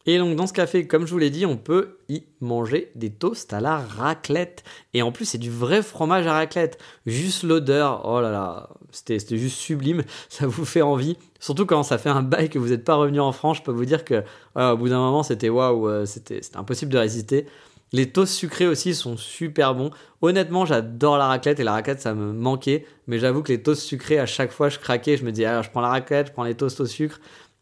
Et 0.07 0.17
donc 0.17 0.35
dans 0.35 0.47
ce 0.47 0.53
café, 0.53 0.87
comme 0.87 1.05
je 1.05 1.11
vous 1.11 1.19
l'ai 1.19 1.29
dit, 1.29 1.45
on 1.45 1.57
peut 1.57 1.99
y 2.09 2.23
manger 2.39 2.91
des 2.95 3.11
toasts 3.11 3.53
à 3.53 3.59
la 3.59 3.77
raclette. 3.77 4.63
Et 4.93 5.01
en 5.01 5.11
plus, 5.11 5.25
c'est 5.25 5.37
du 5.37 5.51
vrai 5.51 5.83
fromage 5.83 6.25
à 6.25 6.33
raclette. 6.33 6.79
Juste 7.05 7.43
l'odeur, 7.43 8.01
oh 8.05 8.19
là 8.19 8.31
là, 8.31 8.69
c'était 8.91 9.37
juste 9.37 9.57
sublime. 9.57 10.03
Ça 10.29 10.47
vous 10.47 10.65
fait 10.65 10.81
envie. 10.81 11.17
Surtout 11.39 11.65
quand 11.65 11.83
ça 11.83 11.97
fait 11.97 12.09
un 12.09 12.23
bail 12.23 12.49
que 12.49 12.57
vous 12.57 12.69
n'êtes 12.69 12.83
pas 12.83 12.95
revenu 12.95 13.19
en 13.19 13.31
France, 13.31 13.57
je 13.57 13.63
peux 13.63 13.71
vous 13.71 13.85
dire 13.85 14.05
que 14.05 14.23
au 14.55 14.77
bout 14.77 14.89
d'un 14.89 14.99
moment, 14.99 15.23
c'était 15.23 15.49
waouh, 15.49 15.87
euh, 15.87 16.05
c'était 16.05 16.41
impossible 16.55 16.91
de 16.91 16.97
résister. 16.97 17.47
Les 17.93 18.11
toasts 18.11 18.33
sucrés 18.33 18.67
aussi 18.67 18.95
sont 18.95 19.17
super 19.17 19.75
bons. 19.75 19.91
Honnêtement, 20.21 20.65
j'adore 20.65 21.17
la 21.17 21.27
raclette 21.27 21.59
et 21.59 21.63
la 21.63 21.73
raclette, 21.73 21.99
ça 21.99 22.13
me 22.13 22.31
manquait. 22.31 22.85
Mais 23.07 23.19
j'avoue 23.19 23.43
que 23.43 23.51
les 23.51 23.61
toasts 23.61 23.81
sucrés, 23.81 24.17
à 24.17 24.25
chaque 24.25 24.51
fois, 24.51 24.69
je 24.69 24.79
craquais. 24.79 25.17
Je 25.17 25.25
me 25.25 25.31
disais, 25.31 25.45
alors 25.45 25.63
je 25.63 25.69
prends 25.69 25.81
la 25.81 25.89
raclette, 25.89 26.27
je 26.27 26.31
prends 26.31 26.43
les 26.43 26.55
toasts 26.55 26.79
au 26.79 26.85
sucre. 26.85 27.19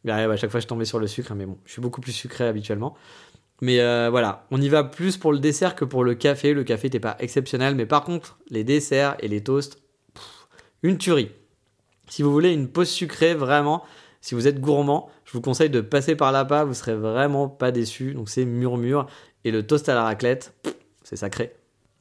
À 0.08 0.36
chaque 0.38 0.52
fois, 0.52 0.60
je 0.60 0.68
tombais 0.68 0.86
sur 0.86 1.00
le 1.00 1.08
sucre, 1.08 1.34
mais 1.34 1.46
bon, 1.46 1.58
je 1.66 1.72
suis 1.74 1.82
beaucoup 1.82 2.00
plus 2.00 2.12
sucré 2.12 2.48
habituellement. 2.48 2.96
Mais 3.62 3.82
euh, 3.82 4.10
voilà, 4.10 4.46
on 4.52 4.62
y 4.62 4.70
va 4.70 4.84
plus 4.84 5.18
pour 5.18 5.34
le 5.34 5.40
dessert 5.40 5.76
que 5.76 5.84
pour 5.84 6.04
le 6.04 6.14
café. 6.14 6.54
Le 6.54 6.64
café 6.64 6.88
n'était 6.88 7.00
pas 7.00 7.18
exceptionnel, 7.20 7.76
mais 7.76 7.86
par 7.86 8.04
contre, 8.04 8.38
les 8.50 8.64
desserts 8.64 9.18
et 9.20 9.28
les 9.28 9.44
toasts, 9.44 9.82
une 10.84 10.98
tuerie. 10.98 11.32
Si 12.08 12.24
vous 12.24 12.32
voulez 12.32 12.54
une 12.54 12.70
pause 12.70 12.90
sucrée, 12.90 13.34
vraiment, 13.34 13.84
si 14.22 14.36
vous 14.36 14.48
êtes 14.48 14.62
gourmand, 14.62 15.10
je 15.26 15.34
vous 15.34 15.42
conseille 15.42 15.70
de 15.70 15.82
passer 15.82 16.16
par 16.16 16.32
là-bas, 16.32 16.64
vous 16.64 16.74
serez 16.74 16.96
vraiment 16.96 17.48
pas 17.48 17.72
déçu. 17.72 18.14
Donc 18.14 18.30
c'est 18.30 18.46
murmure. 18.46 19.08
Et 19.46 19.52
le 19.52 19.66
toast 19.66 19.90
à 19.90 19.96
la 19.96 20.04
raclette, 20.04 20.54
c'est 21.04 21.16
sacré. 21.16 21.56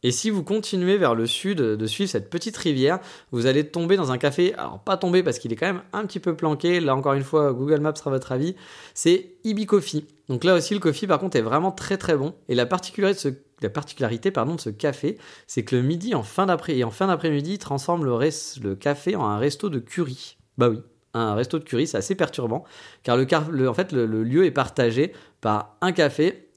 Et 0.04 0.12
si 0.12 0.30
vous 0.30 0.44
continuez 0.44 0.96
vers 0.96 1.16
le 1.16 1.26
sud 1.26 1.58
de 1.58 1.86
suivre 1.86 2.08
cette 2.08 2.30
petite 2.30 2.56
rivière, 2.56 3.00
vous 3.32 3.46
allez 3.46 3.68
tomber 3.68 3.96
dans 3.96 4.12
un 4.12 4.18
café, 4.18 4.54
alors 4.54 4.78
pas 4.78 4.96
tomber 4.96 5.24
parce 5.24 5.40
qu'il 5.40 5.52
est 5.52 5.56
quand 5.56 5.66
même 5.66 5.82
un 5.92 6.06
petit 6.06 6.20
peu 6.20 6.36
planqué, 6.36 6.78
là 6.78 6.94
encore 6.94 7.14
une 7.14 7.24
fois 7.24 7.52
Google 7.52 7.80
Maps 7.80 7.96
sera 7.96 8.10
votre 8.10 8.30
avis, 8.30 8.54
c'est 8.94 9.32
Ibi 9.42 9.66
Coffee. 9.66 10.06
Donc 10.28 10.44
là 10.44 10.54
aussi 10.54 10.74
le 10.74 10.80
coffee 10.80 11.08
par 11.08 11.18
contre 11.18 11.36
est 11.36 11.42
vraiment 11.42 11.72
très 11.72 11.96
très 11.96 12.16
bon. 12.16 12.34
Et 12.48 12.54
la 12.54 12.66
particularité 12.66 13.32
de 13.60 14.58
ce, 14.58 14.70
café, 14.70 15.18
c'est 15.48 15.64
que 15.64 15.74
le 15.74 15.82
midi 15.82 16.14
en 16.14 16.22
fin 16.22 16.46
d'après 16.46 16.76
et 16.76 16.84
en 16.84 16.90
fin 16.90 17.08
d'après-midi, 17.08 17.58
transforme 17.58 18.04
le, 18.04 18.74
café 18.76 19.16
en 19.16 19.26
un 19.26 19.38
resto 19.38 19.68
de 19.68 19.80
curry. 19.80 20.36
Bah 20.58 20.68
oui, 20.68 20.78
un 21.12 21.34
resto 21.34 21.58
de 21.58 21.64
curry, 21.64 21.88
c'est 21.88 21.96
assez 21.96 22.14
perturbant, 22.14 22.62
car 23.02 23.18
en 23.18 23.74
fait, 23.74 23.90
le, 23.90 24.22
lieu 24.22 24.44
est 24.44 24.52
partagé 24.52 25.12
par 25.40 25.76
un 25.80 25.90
café 25.90 26.47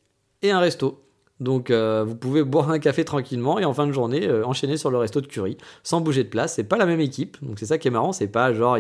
et 0.41 0.51
un 0.51 0.60
resto. 0.60 1.03
Donc 1.39 1.71
euh, 1.71 2.03
vous 2.07 2.15
pouvez 2.15 2.43
boire 2.43 2.69
un 2.69 2.79
café 2.79 3.03
tranquillement 3.03 3.57
et 3.60 3.65
en 3.65 3.74
fin 3.74 3.88
de 3.88 3.91
journée 3.91 4.27
euh, 4.27 4.45
enchaîner 4.45 4.77
sur 4.77 4.91
le 4.91 4.98
resto 5.00 5.21
de 5.21 5.27
curry 5.27 5.57
sans 5.83 6.00
bouger 6.00 6.24
de 6.24 6.29
place. 6.29 6.53
C'est 6.55 6.63
pas 6.63 6.77
la 6.77 6.86
même 6.86 7.00
équipe, 7.00 7.38
donc 7.41 7.57
c'est 7.60 7.65
ça 7.65 7.77
qui 7.77 7.88
est 7.88 7.91
marrant. 7.91 8.12
C'est 8.12 8.27
pas 8.27 8.53
genre 8.53 8.77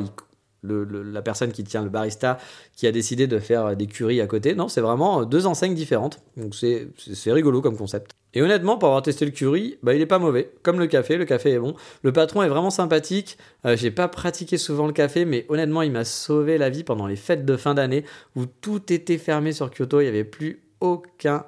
la 0.63 1.21
personne 1.23 1.51
qui 1.51 1.63
tient 1.63 1.83
le 1.83 1.89
barista 1.89 2.37
qui 2.75 2.85
a 2.85 2.91
décidé 2.91 3.25
de 3.25 3.39
faire 3.39 3.75
des 3.75 3.87
curries 3.87 4.21
à 4.21 4.27
côté. 4.27 4.53
Non, 4.53 4.67
c'est 4.67 4.81
vraiment 4.81 5.25
deux 5.25 5.47
enseignes 5.47 5.73
différentes. 5.73 6.19
Donc 6.37 6.53
c'est 6.53 7.31
rigolo 7.31 7.61
comme 7.61 7.75
concept. 7.75 8.11
Et 8.33 8.41
honnêtement, 8.41 8.77
pour 8.77 8.87
avoir 8.87 9.01
testé 9.01 9.25
le 9.25 9.31
curry, 9.31 9.77
bah, 9.83 9.93
il 9.93 10.01
est 10.01 10.05
pas 10.05 10.19
mauvais. 10.19 10.53
Comme 10.63 10.79
le 10.79 10.87
café, 10.87 11.17
le 11.17 11.25
café 11.25 11.51
est 11.51 11.59
bon. 11.59 11.75
Le 12.01 12.13
patron 12.13 12.43
est 12.43 12.47
vraiment 12.47 12.69
sympathique. 12.69 13.37
Euh, 13.65 13.75
j'ai 13.75 13.91
pas 13.91 14.07
pratiqué 14.07 14.57
souvent 14.57 14.87
le 14.87 14.93
café, 14.93 15.25
mais 15.25 15.45
honnêtement, 15.49 15.81
il 15.81 15.91
m'a 15.91 16.05
sauvé 16.05 16.57
la 16.57 16.69
vie 16.69 16.83
pendant 16.83 17.07
les 17.07 17.17
fêtes 17.17 17.45
de 17.45 17.57
fin 17.57 17.73
d'année 17.73 18.05
où 18.35 18.45
tout 18.45 18.93
était 18.93 19.17
fermé 19.17 19.51
sur 19.51 19.69
Kyoto. 19.69 19.99
Il 19.99 20.03
n'y 20.03 20.09
avait 20.09 20.23
plus 20.23 20.61
aucun 20.81 21.45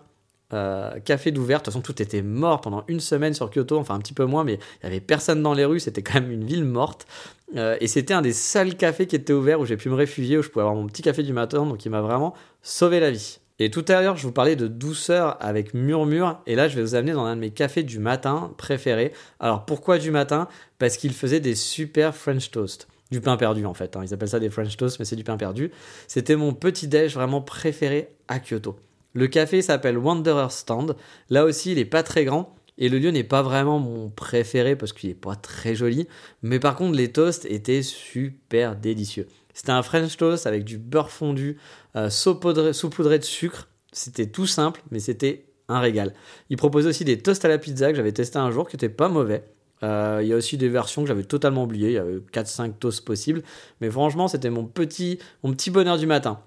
euh, 0.53 0.99
café 0.99 1.31
d'ouvert. 1.31 1.59
De 1.59 1.63
toute 1.63 1.73
façon, 1.73 1.81
tout 1.81 2.01
était 2.01 2.21
mort 2.21 2.61
pendant 2.61 2.83
une 2.87 2.99
semaine 2.99 3.33
sur 3.33 3.49
Kyoto, 3.49 3.77
enfin 3.77 3.95
un 3.95 3.99
petit 3.99 4.13
peu 4.13 4.25
moins, 4.25 4.43
mais 4.43 4.53
il 4.53 4.85
n'y 4.85 4.87
avait 4.87 4.99
personne 4.99 5.41
dans 5.41 5.53
les 5.53 5.65
rues, 5.65 5.79
c'était 5.79 6.03
quand 6.03 6.15
même 6.15 6.31
une 6.31 6.45
ville 6.45 6.63
morte. 6.63 7.07
Euh, 7.55 7.75
et 7.81 7.87
c'était 7.87 8.13
un 8.13 8.21
des 8.21 8.33
seuls 8.33 8.75
cafés 8.75 9.07
qui 9.07 9.15
était 9.15 9.33
ouvert 9.33 9.59
où 9.59 9.65
j'ai 9.65 9.77
pu 9.77 9.89
me 9.89 9.95
réfugier, 9.95 10.37
où 10.37 10.43
je 10.43 10.49
pouvais 10.49 10.61
avoir 10.61 10.75
mon 10.75 10.87
petit 10.87 11.01
café 11.01 11.23
du 11.23 11.33
matin, 11.33 11.65
donc 11.65 11.85
il 11.85 11.89
m'a 11.89 12.01
vraiment 12.01 12.33
sauvé 12.61 12.99
la 12.99 13.11
vie. 13.11 13.39
Et 13.59 13.69
tout 13.69 13.85
à 13.87 14.01
l'heure, 14.01 14.17
je 14.17 14.23
vous 14.23 14.31
parlais 14.31 14.55
de 14.55 14.67
douceur 14.67 15.37
avec 15.39 15.73
murmure, 15.73 16.39
et 16.47 16.55
là, 16.55 16.67
je 16.67 16.75
vais 16.75 16.81
vous 16.81 16.95
amener 16.95 17.13
dans 17.13 17.25
un 17.25 17.35
de 17.35 17.41
mes 17.41 17.51
cafés 17.51 17.83
du 17.83 17.99
matin 17.99 18.51
préférés. 18.57 19.13
Alors 19.39 19.65
pourquoi 19.65 19.97
du 19.97 20.11
matin? 20.11 20.47
Parce 20.79 20.97
qu'il 20.97 21.13
faisait 21.13 21.39
des 21.39 21.55
super 21.55 22.15
French 22.15 22.51
toast 22.51 22.87
du 23.11 23.21
pain 23.21 23.37
perdu 23.37 23.65
en 23.65 23.73
fait. 23.73 23.95
Hein. 23.95 24.01
Ils 24.03 24.13
appellent 24.13 24.29
ça 24.29 24.39
des 24.39 24.49
French 24.49 24.75
toast, 24.75 24.99
mais 24.99 25.05
c'est 25.05 25.15
du 25.15 25.23
pain 25.23 25.37
perdu. 25.37 25.71
C'était 26.07 26.35
mon 26.35 26.53
petit 26.53 26.87
déj 26.87 27.13
vraiment 27.13 27.41
préféré 27.41 28.09
à 28.27 28.39
Kyoto. 28.39 28.75
Le 29.13 29.27
café 29.27 29.61
s'appelle 29.61 29.97
Wanderer 29.97 30.49
Stand. 30.49 30.95
Là 31.29 31.45
aussi, 31.45 31.71
il 31.71 31.77
n'est 31.77 31.85
pas 31.85 32.03
très 32.03 32.25
grand. 32.25 32.55
Et 32.79 32.89
le 32.89 32.97
lieu 32.97 33.11
n'est 33.11 33.23
pas 33.23 33.43
vraiment 33.43 33.77
mon 33.77 34.09
préféré 34.09 34.75
parce 34.75 34.93
qu'il 34.93 35.09
n'est 35.09 35.15
pas 35.15 35.35
très 35.35 35.75
joli. 35.75 36.07
Mais 36.41 36.59
par 36.59 36.75
contre, 36.75 36.97
les 36.97 37.11
toasts 37.11 37.45
étaient 37.45 37.83
super 37.83 38.75
délicieux. 38.75 39.27
C'était 39.53 39.71
un 39.71 39.83
French 39.83 40.17
toast 40.17 40.47
avec 40.47 40.63
du 40.63 40.79
beurre 40.79 41.11
fondu, 41.11 41.57
euh, 41.95 42.09
saupoudré, 42.09 43.19
de 43.19 43.23
sucre. 43.23 43.67
C'était 43.91 44.25
tout 44.25 44.47
simple, 44.47 44.81
mais 44.89 44.99
c'était 44.99 45.45
un 45.67 45.79
régal. 45.79 46.13
Il 46.49 46.57
proposait 46.57 46.89
aussi 46.89 47.05
des 47.05 47.19
toasts 47.19 47.45
à 47.45 47.47
la 47.47 47.59
pizza 47.59 47.91
que 47.91 47.95
j'avais 47.95 48.11
testé 48.11 48.39
un 48.39 48.49
jour, 48.49 48.67
qui 48.67 48.75
n'étaient 48.75 48.89
pas 48.89 49.07
mauvais. 49.07 49.43
Euh, 49.83 50.21
il 50.23 50.27
y 50.27 50.33
a 50.33 50.35
aussi 50.35 50.57
des 50.57 50.69
versions 50.69 51.03
que 51.03 51.07
j'avais 51.07 51.23
totalement 51.23 51.63
oubliées. 51.63 51.89
Il 51.89 51.93
y 51.93 51.97
avait 51.97 52.17
4-5 52.33 52.79
toasts 52.79 53.05
possibles. 53.05 53.43
Mais 53.81 53.91
franchement, 53.91 54.27
c'était 54.27 54.49
mon 54.49 54.65
petit, 54.65 55.19
mon 55.43 55.51
petit 55.51 55.69
bonheur 55.69 55.99
du 55.99 56.07
matin. 56.07 56.39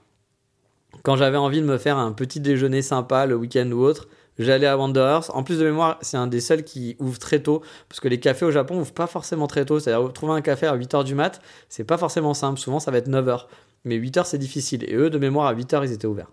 Quand 1.03 1.17
j'avais 1.17 1.37
envie 1.37 1.61
de 1.61 1.67
me 1.67 1.79
faire 1.79 1.99
un 1.99 2.13
petit 2.13 2.41
déjeuner 2.41 2.83
sympa 2.83 3.27
le 3.27 3.37
week-end 3.37 3.71
ou 3.71 3.81
autre, 3.83 4.09
j'allais 4.39 4.67
à 4.67 4.77
Wanderers. 4.77 5.35
En 5.35 5.43
plus 5.43 5.59
de 5.59 5.65
mémoire, 5.65 5.99
c'est 6.01 6.17
un 6.17 6.27
des 6.27 6.41
seuls 6.41 6.65
qui 6.65 6.97
ouvre 6.99 7.19
très 7.19 7.41
tôt. 7.41 7.63
Parce 7.89 8.01
que 8.01 8.09
les 8.09 8.21
cafés 8.21 8.45
au 8.45 8.51
Japon 8.51 8.79
ouvrent 8.79 8.93
pas 8.93 9.07
forcément 9.07 9.47
très 9.47 9.65
tôt. 9.65 9.79
C'est-à-dire, 9.79 10.13
trouver 10.13 10.33
un 10.33 10.41
café 10.41 10.67
à 10.67 10.77
8h 10.77 11.05
du 11.05 11.15
mat, 11.15 11.41
c'est 11.69 11.85
pas 11.85 11.99
forcément 11.99 12.35
simple. 12.35 12.59
Souvent, 12.59 12.81
ça 12.81 12.91
va 12.91 12.99
être 12.99 13.09
9h. 13.09 13.47
Mais 13.85 13.99
8h, 13.99 14.25
c'est 14.25 14.39
difficile. 14.39 14.85
Et 14.89 14.95
eux, 14.95 15.11
de 15.11 15.19
mémoire, 15.19 15.47
à 15.47 15.55
8h, 15.55 15.85
ils 15.85 15.93
étaient 15.93 16.07
ouverts. 16.07 16.33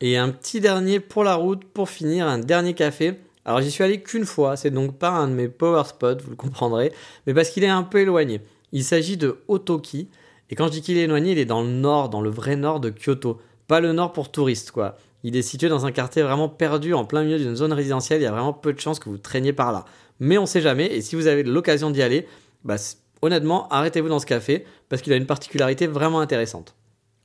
Et 0.00 0.16
un 0.18 0.30
petit 0.30 0.60
dernier 0.60 0.98
pour 0.98 1.22
la 1.22 1.36
route, 1.36 1.64
pour 1.64 1.88
finir, 1.88 2.26
un 2.26 2.38
dernier 2.38 2.74
café. 2.74 3.18
Alors 3.44 3.60
j'y 3.60 3.70
suis 3.70 3.82
allé 3.82 4.02
qu'une 4.02 4.24
fois, 4.24 4.56
c'est 4.56 4.70
donc 4.70 4.98
pas 4.98 5.10
un 5.10 5.28
de 5.28 5.32
mes 5.32 5.48
power 5.48 5.82
spots, 5.84 6.18
vous 6.22 6.30
le 6.30 6.36
comprendrez, 6.36 6.92
mais 7.26 7.34
parce 7.34 7.50
qu'il 7.50 7.64
est 7.64 7.68
un 7.68 7.82
peu 7.82 7.98
éloigné. 7.98 8.40
Il 8.70 8.84
s'agit 8.84 9.16
de 9.16 9.38
Otoki, 9.48 10.08
et 10.50 10.54
quand 10.54 10.66
je 10.66 10.72
dis 10.72 10.82
qu'il 10.82 10.96
est 10.96 11.02
éloigné, 11.02 11.32
il 11.32 11.38
est 11.38 11.44
dans 11.44 11.62
le 11.62 11.68
nord, 11.68 12.08
dans 12.08 12.20
le 12.20 12.30
vrai 12.30 12.56
nord 12.56 12.78
de 12.78 12.90
Kyoto. 12.90 13.40
Pas 13.68 13.80
le 13.80 13.92
nord 13.92 14.12
pour 14.12 14.30
touristes, 14.30 14.70
quoi. 14.70 14.96
Il 15.24 15.36
est 15.36 15.42
situé 15.42 15.68
dans 15.68 15.86
un 15.86 15.92
quartier 15.92 16.22
vraiment 16.22 16.48
perdu, 16.48 16.94
en 16.94 17.04
plein 17.04 17.22
milieu 17.22 17.38
d'une 17.38 17.54
zone 17.54 17.72
résidentielle, 17.72 18.20
il 18.20 18.24
y 18.24 18.26
a 18.26 18.32
vraiment 18.32 18.52
peu 18.52 18.72
de 18.72 18.80
chances 18.80 18.98
que 18.98 19.08
vous 19.08 19.18
traîniez 19.18 19.52
par 19.52 19.70
là. 19.72 19.84
Mais 20.18 20.36
on 20.38 20.46
sait 20.46 20.60
jamais, 20.60 20.86
et 20.86 21.00
si 21.00 21.14
vous 21.14 21.28
avez 21.28 21.42
l'occasion 21.42 21.90
d'y 21.90 22.02
aller, 22.02 22.26
bah, 22.64 22.76
honnêtement, 23.22 23.68
arrêtez-vous 23.68 24.08
dans 24.08 24.18
ce 24.18 24.26
café, 24.26 24.66
parce 24.88 25.00
qu'il 25.00 25.12
a 25.12 25.16
une 25.16 25.26
particularité 25.26 25.86
vraiment 25.86 26.20
intéressante. 26.20 26.74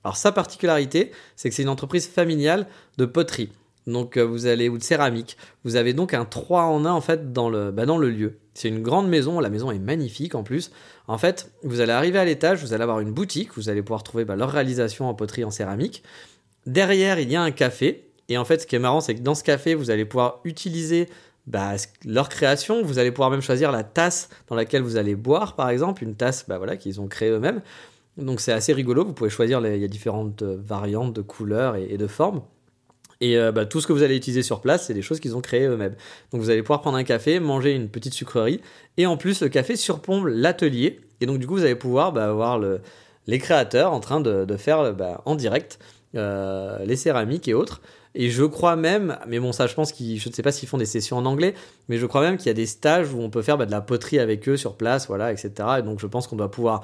Alors 0.04 0.16
sa 0.16 0.32
particularité, 0.32 1.12
c'est 1.36 1.50
que 1.50 1.56
c'est 1.56 1.64
une 1.64 1.70
entreprise 1.70 2.08
familiale 2.08 2.68
de 2.98 3.06
poterie 3.06 3.52
donc 3.88 4.18
euh, 4.18 4.22
vous 4.22 4.46
allez 4.46 4.70
ou 4.70 4.78
de 4.78 4.84
céramique. 4.84 5.38
Vous 5.64 5.76
avez 5.78 5.94
donc 5.94 6.14
un 6.14 6.26
3 6.26 6.64
en 6.64 6.86
1 6.86 6.92
en 6.92 7.02
fait 7.02 7.32
dans 7.34 7.50
le, 7.50 7.72
bah, 7.72 7.86
dans 7.86 7.98
le 7.98 8.10
lieu. 8.10 8.38
C'est 8.54 8.68
une 8.68 8.82
grande 8.82 9.08
maison, 9.08 9.40
la 9.40 9.50
maison 9.50 9.72
est 9.72 9.80
magnifique 9.80 10.36
en 10.36 10.44
plus. 10.44 10.72
En 11.08 11.18
fait, 11.18 11.52
vous 11.64 11.80
allez 11.80 11.94
arriver 11.94 12.20
à 12.20 12.26
l'étage, 12.26 12.62
vous 12.62 12.74
allez 12.74 12.84
avoir 12.84 13.00
une 13.00 13.12
boutique, 13.12 13.50
vous 13.56 13.70
allez 13.70 13.82
pouvoir 13.82 14.04
trouver 14.04 14.26
bah, 14.26 14.36
leur 14.36 14.52
réalisation 14.52 15.08
en 15.10 15.14
poterie 15.14 15.44
en 15.44 15.52
céramique. 15.52 16.04
Derrière, 16.66 17.20
il 17.20 17.32
y 17.32 17.36
a 17.36 17.42
un 17.42 17.52
café. 17.52 18.04
Et 18.30 18.38
en 18.38 18.44
fait, 18.44 18.62
ce 18.62 18.68
qui 18.68 18.76
est 18.76 18.80
marrant, 18.80 19.00
c'est 19.00 19.16
que 19.16 19.22
dans 19.22 19.36
ce 19.36 19.44
café, 19.44 19.74
vous 19.74 19.90
allez 19.90 20.04
pouvoir 20.04 20.42
utiliser 20.44 21.08
bah, 21.46 21.76
leur 22.04 22.28
création. 22.28 22.84
Vous 22.84 23.00
allez 23.00 23.12
pouvoir 23.12 23.30
même 23.30 23.42
choisir 23.42 23.72
la 23.72 23.84
tasse 23.84 24.30
dans 24.48 24.56
laquelle 24.56 24.82
vous 24.82 24.98
allez 24.98 25.16
boire, 25.16 25.56
par 25.56 25.70
exemple, 25.70 26.04
une 26.04 26.16
tasse 26.16 26.46
bah, 26.48 26.58
voilà, 26.58 26.76
qu'ils 26.76 27.00
ont 27.00 27.08
créée 27.08 27.30
eux-mêmes. 27.30 27.62
Donc 28.18 28.42
c'est 28.42 28.52
assez 28.52 28.74
rigolo, 28.74 29.06
vous 29.06 29.14
pouvez 29.14 29.30
choisir, 29.30 29.66
il 29.66 29.80
y 29.80 29.86
a 29.86 29.88
différentes 29.88 30.42
euh, 30.42 30.58
variantes 30.60 31.14
de 31.14 31.22
couleurs 31.22 31.76
et 31.76 31.98
de 31.98 32.08
formes. 32.08 32.42
Et 33.22 33.38
euh, 33.38 33.52
bah, 33.52 33.66
tout 33.66 33.82
ce 33.82 33.88
que 33.88 33.94
vous 33.94 34.04
allez 34.04 34.16
utiliser 34.16 34.44
sur 34.44 34.62
place, 34.62 34.88
c'est 34.88 34.94
des 34.94 35.02
choses 35.02 35.20
qu'ils 35.20 35.36
ont 35.36 35.42
créées 35.42 35.66
eux-mêmes. 35.66 35.96
Donc 36.32 36.42
vous 36.42 36.50
allez 36.50 36.62
pouvoir 36.62 36.82
prendre 36.82 36.98
un 36.98 37.04
café, 37.04 37.40
manger 37.40 37.72
une 37.74 37.90
petite 37.90 38.14
sucrerie, 38.14 38.62
et 38.98 39.06
en 39.06 39.18
plus 39.18 39.42
le 39.42 39.50
café 39.50 39.76
surplombe 39.76 40.28
l'atelier. 40.28 41.02
Et 41.22 41.26
donc 41.26 41.40
du 41.40 41.48
coup 41.48 41.56
vous 41.56 41.64
allez 41.64 41.76
pouvoir 41.76 42.12
bah, 42.12 42.32
voir 42.32 42.60
les 43.26 43.40
créateurs 43.40 43.94
en 43.94 44.00
train 44.00 44.22
de, 44.22 44.58
faire 44.58 44.94
bah, 44.94 45.22
en 45.26 45.36
direct 45.36 45.80
euh, 46.16 46.78
les 46.86 46.96
céramiques 46.96 47.48
et 47.48 47.54
autres. 47.54 47.82
Et 48.20 48.30
je 48.32 48.44
crois 48.44 48.76
même, 48.76 49.18
mais 49.28 49.40
bon 49.40 49.52
ça 49.52 49.68
je 49.68 49.76
pense 49.76 49.92
qu'ils, 49.92 50.20
je 50.20 50.30
ne 50.30 50.34
sais 50.34 50.42
pas 50.42 50.52
s'ils 50.52 50.68
font 50.68 50.78
des 50.78 50.86
sessions 50.86 51.18
en 51.18 51.26
anglais, 51.26 51.54
mais 51.88 51.98
je 51.98 52.06
crois 52.08 52.22
même 52.22 52.38
qu'il 52.38 52.48
y 52.48 52.50
a 52.50 52.54
des 52.54 52.66
stages 52.66 53.14
où 53.14 53.22
on 53.22 53.30
peut 53.30 53.44
faire 53.44 53.60
de 53.60 53.70
la 53.70 53.82
poterie 53.82 54.18
avec 54.18 54.50
eux 54.50 54.58
sur 54.58 54.76
place, 54.76 55.08
voilà, 55.08 55.32
etc. 55.32 55.52
Et 55.80 55.82
donc 55.84 56.00
je 56.00 56.08
pense 56.08 56.28
qu'on 56.28 56.36
doit 56.36 56.50
pouvoir 56.50 56.84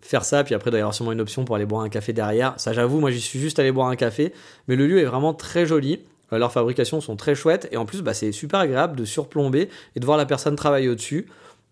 faire 0.00 0.24
ça, 0.24 0.44
puis 0.44 0.54
après, 0.54 0.74
avoir 0.74 0.94
sûrement 0.94 1.12
une 1.12 1.20
option 1.20 1.44
pour 1.44 1.56
aller 1.56 1.66
boire 1.66 1.82
un 1.82 1.88
café 1.88 2.12
derrière. 2.12 2.54
Ça, 2.58 2.72
j'avoue, 2.72 3.00
moi, 3.00 3.10
j'y 3.10 3.20
suis 3.20 3.38
juste 3.38 3.58
allé 3.58 3.72
boire 3.72 3.88
un 3.88 3.96
café, 3.96 4.32
mais 4.68 4.76
le 4.76 4.86
lieu 4.86 4.98
est 4.98 5.04
vraiment 5.04 5.34
très 5.34 5.66
joli. 5.66 6.00
Euh, 6.32 6.38
leurs 6.38 6.52
fabrications 6.52 7.00
sont 7.00 7.16
très 7.16 7.34
chouettes, 7.34 7.68
et 7.72 7.76
en 7.76 7.84
plus, 7.84 8.02
bah, 8.02 8.14
c'est 8.14 8.32
super 8.32 8.60
agréable 8.60 8.96
de 8.96 9.04
surplomber 9.04 9.68
et 9.96 10.00
de 10.00 10.04
voir 10.04 10.16
la 10.16 10.26
personne 10.26 10.56
travailler 10.56 10.88
au-dessus. 10.88 11.26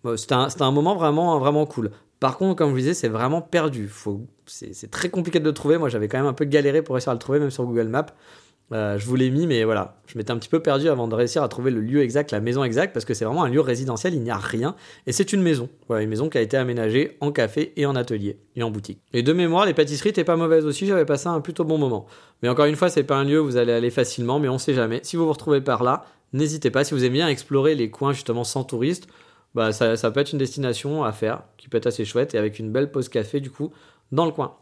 Euh, 0.04 0.16
c'était 0.16 0.34
un, 0.34 0.48
un, 0.60 0.70
moment 0.70 0.94
vraiment, 0.94 1.38
vraiment 1.38 1.66
cool. 1.66 1.90
Par 2.20 2.36
contre, 2.36 2.56
comme 2.56 2.68
je 2.68 2.72
vous 2.72 2.80
disais, 2.80 2.94
c'est 2.94 3.08
vraiment 3.08 3.40
perdu. 3.40 3.90
C'est 4.46 4.90
très 4.90 5.08
compliqué 5.08 5.38
de 5.38 5.44
le 5.44 5.52
trouver. 5.52 5.78
Moi, 5.78 5.88
j'avais 5.88 6.08
quand 6.08 6.18
même 6.18 6.26
un 6.26 6.32
peu 6.32 6.44
galéré 6.44 6.82
pour 6.82 6.96
réussir 6.96 7.10
à 7.10 7.14
le 7.14 7.20
trouver, 7.20 7.38
même 7.38 7.50
sur 7.50 7.64
Google 7.64 7.88
Maps. 7.88 8.06
Euh, 8.72 8.98
je 8.98 9.06
vous 9.06 9.16
l'ai 9.16 9.30
mis, 9.30 9.46
mais 9.46 9.64
voilà, 9.64 9.96
je 10.06 10.18
m'étais 10.18 10.30
un 10.30 10.36
petit 10.36 10.48
peu 10.48 10.60
perdu 10.60 10.88
avant 10.88 11.08
de 11.08 11.14
réussir 11.14 11.42
à 11.42 11.48
trouver 11.48 11.70
le 11.70 11.80
lieu 11.80 12.02
exact, 12.02 12.32
la 12.32 12.40
maison 12.40 12.62
exacte, 12.64 12.92
parce 12.92 13.06
que 13.06 13.14
c'est 13.14 13.24
vraiment 13.24 13.44
un 13.44 13.48
lieu 13.48 13.60
résidentiel, 13.60 14.12
il 14.14 14.20
n'y 14.20 14.30
a 14.30 14.36
rien, 14.36 14.74
et 15.06 15.12
c'est 15.12 15.32
une 15.32 15.40
maison. 15.40 15.70
Voilà, 15.88 16.02
une 16.02 16.10
maison 16.10 16.28
qui 16.28 16.36
a 16.36 16.42
été 16.42 16.56
aménagée 16.56 17.16
en 17.20 17.32
café 17.32 17.72
et 17.76 17.86
en 17.86 17.96
atelier, 17.96 18.38
et 18.56 18.62
en 18.62 18.70
boutique. 18.70 19.00
Et 19.14 19.22
de 19.22 19.32
mémoire, 19.32 19.64
les 19.64 19.72
pâtisseries 19.72 20.10
étaient 20.10 20.24
pas 20.24 20.36
mauvaises 20.36 20.66
aussi, 20.66 20.86
j'avais 20.86 21.06
passé 21.06 21.28
un 21.28 21.40
plutôt 21.40 21.64
bon 21.64 21.78
moment. 21.78 22.06
Mais 22.42 22.50
encore 22.50 22.66
une 22.66 22.76
fois, 22.76 22.90
c'est 22.90 23.04
pas 23.04 23.16
un 23.16 23.24
lieu 23.24 23.40
où 23.40 23.46
vous 23.46 23.56
allez 23.56 23.72
aller 23.72 23.90
facilement, 23.90 24.38
mais 24.38 24.48
on 24.48 24.58
sait 24.58 24.74
jamais. 24.74 25.00
Si 25.02 25.16
vous 25.16 25.24
vous 25.24 25.32
retrouvez 25.32 25.62
par 25.62 25.82
là, 25.82 26.04
n'hésitez 26.34 26.70
pas, 26.70 26.84
si 26.84 26.92
vous 26.92 27.04
aimez 27.04 27.18
bien 27.18 27.28
explorer 27.28 27.74
les 27.74 27.90
coins 27.90 28.12
justement 28.12 28.44
sans 28.44 28.64
touristes, 28.64 29.08
bah 29.54 29.72
ça 29.72 30.10
peut 30.10 30.20
être 30.20 30.32
une 30.32 30.38
destination 30.38 31.04
à 31.04 31.12
faire, 31.12 31.42
qui 31.56 31.70
peut 31.70 31.78
être 31.78 31.86
assez 31.86 32.04
chouette, 32.04 32.34
et 32.34 32.38
avec 32.38 32.58
une 32.58 32.70
belle 32.70 32.90
pause 32.90 33.08
café 33.08 33.40
du 33.40 33.50
coup, 33.50 33.72
dans 34.12 34.26
le 34.26 34.32
coin. 34.32 34.56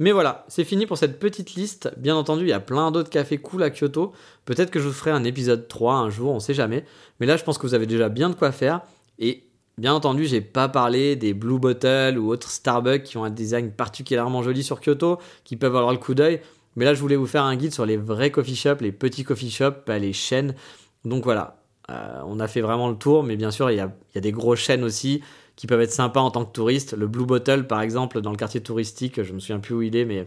Mais 0.00 0.10
voilà, 0.10 0.44
c'est 0.48 0.64
fini 0.64 0.86
pour 0.86 0.98
cette 0.98 1.20
petite 1.20 1.54
liste. 1.54 1.92
Bien 1.96 2.16
entendu, 2.16 2.42
il 2.42 2.48
y 2.48 2.52
a 2.52 2.60
plein 2.60 2.90
d'autres 2.90 3.10
cafés 3.10 3.38
cool 3.38 3.62
à 3.62 3.70
Kyoto. 3.70 4.12
Peut-être 4.44 4.70
que 4.70 4.80
je 4.80 4.88
vous 4.88 4.92
ferai 4.92 5.12
un 5.12 5.22
épisode 5.22 5.68
3 5.68 5.94
un 5.94 6.10
jour, 6.10 6.32
on 6.32 6.40
sait 6.40 6.54
jamais. 6.54 6.84
Mais 7.20 7.26
là, 7.26 7.36
je 7.36 7.44
pense 7.44 7.58
que 7.58 7.66
vous 7.66 7.74
avez 7.74 7.86
déjà 7.86 8.08
bien 8.08 8.28
de 8.28 8.34
quoi 8.34 8.50
faire. 8.50 8.80
Et 9.20 9.44
bien 9.78 9.94
entendu, 9.94 10.24
j'ai 10.24 10.40
pas 10.40 10.68
parlé 10.68 11.14
des 11.14 11.32
Blue 11.32 11.60
Bottle 11.60 12.18
ou 12.18 12.30
autres 12.30 12.50
Starbucks 12.50 13.04
qui 13.04 13.18
ont 13.18 13.24
un 13.24 13.30
design 13.30 13.70
particulièrement 13.70 14.42
joli 14.42 14.64
sur 14.64 14.80
Kyoto, 14.80 15.18
qui 15.44 15.56
peuvent 15.56 15.76
avoir 15.76 15.92
le 15.92 15.98
coup 15.98 16.14
d'œil. 16.14 16.40
Mais 16.74 16.84
là, 16.84 16.92
je 16.92 17.00
voulais 17.00 17.16
vous 17.16 17.26
faire 17.26 17.44
un 17.44 17.54
guide 17.54 17.72
sur 17.72 17.86
les 17.86 17.96
vrais 17.96 18.32
coffee 18.32 18.56
shops, 18.56 18.80
les 18.80 18.90
petits 18.90 19.22
coffee 19.22 19.50
shops, 19.50 19.88
les 19.88 20.12
chaînes. 20.12 20.56
Donc 21.04 21.22
voilà, 21.22 21.62
euh, 21.90 22.20
on 22.26 22.40
a 22.40 22.48
fait 22.48 22.62
vraiment 22.62 22.88
le 22.88 22.96
tour, 22.96 23.22
mais 23.22 23.36
bien 23.36 23.52
sûr, 23.52 23.70
il 23.70 23.76
il 23.76 24.14
y 24.14 24.18
a 24.18 24.20
des 24.20 24.32
grosses 24.32 24.58
chaînes 24.58 24.82
aussi 24.82 25.22
qui 25.56 25.66
peuvent 25.66 25.80
être 25.80 25.92
sympas 25.92 26.20
en 26.20 26.30
tant 26.30 26.44
que 26.44 26.52
touriste. 26.52 26.96
Le 26.96 27.06
Blue 27.06 27.26
Bottle, 27.26 27.66
par 27.66 27.80
exemple, 27.80 28.20
dans 28.20 28.30
le 28.30 28.36
quartier 28.36 28.60
touristique, 28.60 29.22
je 29.22 29.32
me 29.32 29.38
souviens 29.38 29.60
plus 29.60 29.74
où 29.74 29.82
il 29.82 29.96
est, 29.96 30.04
mais 30.04 30.26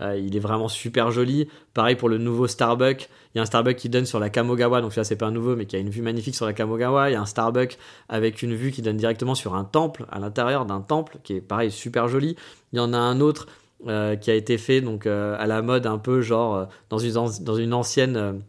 euh, 0.00 0.18
il 0.18 0.36
est 0.36 0.40
vraiment 0.40 0.68
super 0.68 1.10
joli. 1.10 1.48
Pareil 1.74 1.96
pour 1.96 2.08
le 2.08 2.18
nouveau 2.18 2.46
Starbucks. 2.46 3.08
Il 3.34 3.38
y 3.38 3.40
a 3.40 3.42
un 3.42 3.46
Starbucks 3.46 3.76
qui 3.76 3.88
donne 3.88 4.06
sur 4.06 4.18
la 4.18 4.28
Kamogawa, 4.28 4.80
donc 4.80 4.94
là 4.96 5.04
c'est 5.04 5.16
pas 5.16 5.30
nouveau, 5.30 5.56
mais 5.56 5.66
qui 5.66 5.76
a 5.76 5.78
une 5.78 5.90
vue 5.90 6.02
magnifique 6.02 6.34
sur 6.34 6.46
la 6.46 6.52
Kamogawa. 6.52 7.10
Il 7.10 7.14
y 7.14 7.16
a 7.16 7.20
un 7.20 7.26
Starbucks 7.26 7.78
avec 8.08 8.42
une 8.42 8.54
vue 8.54 8.70
qui 8.70 8.82
donne 8.82 8.96
directement 8.96 9.34
sur 9.34 9.54
un 9.54 9.64
temple, 9.64 10.06
à 10.10 10.18
l'intérieur 10.18 10.66
d'un 10.66 10.80
temple, 10.80 11.18
qui 11.22 11.34
est 11.34 11.40
pareil 11.40 11.70
super 11.70 12.08
joli. 12.08 12.36
Il 12.72 12.76
y 12.76 12.80
en 12.80 12.92
a 12.92 12.98
un 12.98 13.20
autre 13.20 13.46
euh, 13.86 14.16
qui 14.16 14.30
a 14.30 14.34
été 14.34 14.58
fait 14.58 14.80
donc 14.80 15.06
euh, 15.06 15.36
à 15.38 15.46
la 15.46 15.62
mode 15.62 15.86
un 15.86 15.98
peu 15.98 16.20
genre 16.20 16.68
dans 16.88 16.98
une, 16.98 17.12
dans 17.12 17.54
une 17.54 17.74
ancienne 17.74 18.42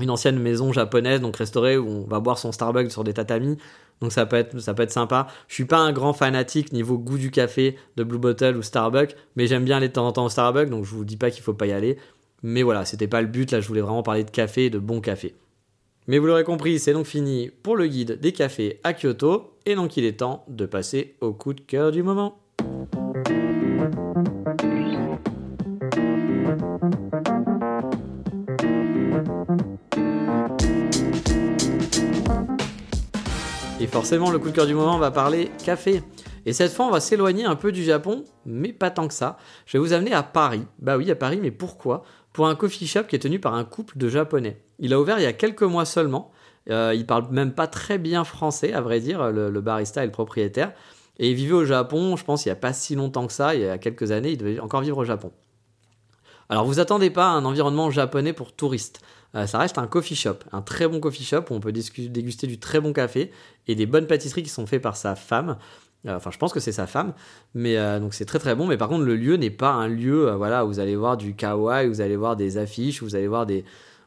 une 0.00 0.08
ancienne 0.08 0.38
maison 0.38 0.72
japonaise 0.72 1.20
donc 1.20 1.36
restaurée 1.36 1.76
où 1.76 1.86
on 1.86 2.06
va 2.06 2.20
boire 2.20 2.38
son 2.38 2.52
Starbucks 2.52 2.90
sur 2.90 3.04
des 3.04 3.12
tatamis 3.12 3.58
donc 4.02 4.12
ça 4.12 4.26
peut 4.26 4.36
être, 4.36 4.90
sympa. 4.90 5.28
Je 5.46 5.54
suis 5.54 5.64
pas 5.64 5.78
un 5.78 5.92
grand 5.92 6.12
fanatique 6.12 6.72
niveau 6.72 6.98
goût 6.98 7.18
du 7.18 7.30
café 7.30 7.76
de 7.96 8.02
Blue 8.02 8.18
Bottle 8.18 8.56
ou 8.56 8.62
Starbucks, 8.62 9.14
mais 9.36 9.46
j'aime 9.46 9.64
bien 9.64 9.76
aller 9.76 9.88
de 9.88 9.92
temps 9.92 10.06
en 10.06 10.12
temps 10.12 10.24
au 10.24 10.28
Starbucks, 10.28 10.68
donc 10.68 10.84
je 10.84 10.90
vous 10.90 11.04
dis 11.04 11.16
pas 11.16 11.30
qu'il 11.30 11.42
faut 11.42 11.54
pas 11.54 11.66
y 11.66 11.72
aller. 11.72 11.96
Mais 12.42 12.64
voilà, 12.64 12.84
c'était 12.84 13.06
pas 13.06 13.22
le 13.22 13.28
but, 13.28 13.52
là 13.52 13.60
je 13.60 13.68
voulais 13.68 13.80
vraiment 13.80 14.02
parler 14.02 14.24
de 14.24 14.30
café 14.30 14.64
et 14.64 14.70
de 14.70 14.80
bon 14.80 15.00
café. 15.00 15.36
Mais 16.08 16.18
vous 16.18 16.26
l'aurez 16.26 16.42
compris, 16.42 16.80
c'est 16.80 16.92
donc 16.92 17.06
fini 17.06 17.52
pour 17.62 17.76
le 17.76 17.86
guide 17.86 18.18
des 18.18 18.32
cafés 18.32 18.80
à 18.82 18.92
Kyoto, 18.92 19.54
et 19.66 19.76
donc 19.76 19.96
il 19.96 20.04
est 20.04 20.18
temps 20.18 20.44
de 20.48 20.66
passer 20.66 21.14
au 21.20 21.32
coup 21.32 21.54
de 21.54 21.60
cœur 21.60 21.92
du 21.92 22.02
moment. 22.02 22.41
Forcément, 33.92 34.30
le 34.30 34.38
coup 34.38 34.48
de 34.48 34.54
cœur 34.54 34.66
du 34.66 34.74
moment 34.74 34.96
va 34.96 35.10
parler 35.10 35.50
café. 35.64 36.02
Et 36.46 36.54
cette 36.54 36.72
fois, 36.72 36.86
on 36.86 36.90
va 36.90 36.98
s'éloigner 36.98 37.44
un 37.44 37.56
peu 37.56 37.72
du 37.72 37.84
Japon, 37.84 38.24
mais 38.46 38.72
pas 38.72 38.90
tant 38.90 39.06
que 39.06 39.12
ça. 39.12 39.36
Je 39.66 39.76
vais 39.76 39.84
vous 39.84 39.92
amener 39.92 40.14
à 40.14 40.22
Paris. 40.22 40.64
Bah 40.78 40.96
oui, 40.96 41.10
à 41.10 41.14
Paris, 41.14 41.38
mais 41.42 41.50
pourquoi? 41.50 42.02
Pour 42.32 42.48
un 42.48 42.54
coffee 42.54 42.86
shop 42.86 43.04
qui 43.04 43.16
est 43.16 43.18
tenu 43.18 43.38
par 43.38 43.54
un 43.54 43.64
couple 43.64 43.98
de 43.98 44.08
Japonais. 44.08 44.64
Il 44.78 44.94
a 44.94 45.00
ouvert 45.00 45.18
il 45.18 45.24
y 45.24 45.26
a 45.26 45.34
quelques 45.34 45.62
mois 45.62 45.84
seulement. 45.84 46.32
Euh, 46.70 46.94
il 46.96 47.04
parle 47.04 47.26
même 47.30 47.52
pas 47.52 47.66
très 47.66 47.98
bien 47.98 48.24
français, 48.24 48.72
à 48.72 48.80
vrai 48.80 48.98
dire, 48.98 49.30
le, 49.30 49.60
barista 49.60 50.02
et 50.02 50.06
le 50.06 50.12
propriétaire. 50.12 50.72
Et 51.18 51.30
il 51.30 51.34
vivait 51.34 51.52
au 51.52 51.66
Japon, 51.66 52.16
je 52.16 52.24
pense, 52.24 52.46
il 52.46 52.48
n'y 52.48 52.52
a 52.52 52.56
pas 52.56 52.72
si 52.72 52.94
longtemps 52.94 53.26
que 53.26 53.32
ça, 53.32 53.54
il 53.54 53.60
y 53.60 53.68
a 53.68 53.76
quelques 53.76 54.10
années, 54.10 54.30
il 54.30 54.38
devait 54.38 54.58
encore 54.58 54.80
vivre 54.80 54.96
au 54.96 55.04
Japon. 55.04 55.32
Alors 56.48 56.64
vous 56.64 56.80
attendez 56.80 57.10
pas 57.10 57.26
à 57.26 57.32
un 57.32 57.44
environnement 57.44 57.90
japonais 57.90 58.32
pour 58.32 58.52
touristes. 58.52 59.00
Euh, 59.34 59.46
ça 59.46 59.58
reste 59.58 59.78
un 59.78 59.86
coffee 59.86 60.14
shop, 60.14 60.38
un 60.52 60.62
très 60.62 60.86
bon 60.86 61.00
coffee 61.00 61.24
shop 61.24 61.44
où 61.50 61.54
on 61.54 61.60
peut 61.60 61.72
déguster 61.72 62.46
du 62.46 62.58
très 62.58 62.80
bon 62.80 62.92
café 62.92 63.30
et 63.66 63.74
des 63.74 63.86
bonnes 63.86 64.06
pâtisseries 64.06 64.42
qui 64.42 64.50
sont 64.50 64.66
faites 64.66 64.82
par 64.82 64.96
sa 64.96 65.14
femme. 65.14 65.56
Euh, 66.06 66.16
enfin, 66.16 66.30
je 66.30 66.38
pense 66.38 66.52
que 66.52 66.60
c'est 66.60 66.72
sa 66.72 66.86
femme, 66.86 67.14
mais 67.54 67.78
euh, 67.78 67.98
donc 68.00 68.12
c'est 68.12 68.24
très 68.24 68.38
très 68.38 68.54
bon. 68.54 68.66
Mais 68.66 68.76
par 68.76 68.88
contre, 68.88 69.04
le 69.04 69.16
lieu 69.16 69.36
n'est 69.36 69.50
pas 69.50 69.70
un 69.70 69.88
lieu, 69.88 70.30
voilà, 70.32 70.64
où 70.64 70.68
vous 70.68 70.80
allez 70.80 70.96
voir 70.96 71.16
du 71.16 71.34
kawaii, 71.34 71.88
vous 71.88 72.00
allez 72.00 72.16
voir 72.16 72.36
des 72.36 72.58
affiches, 72.58 73.02
vous 73.02 73.14
allez 73.14 73.28
voir 73.28 73.46
des 73.46 73.64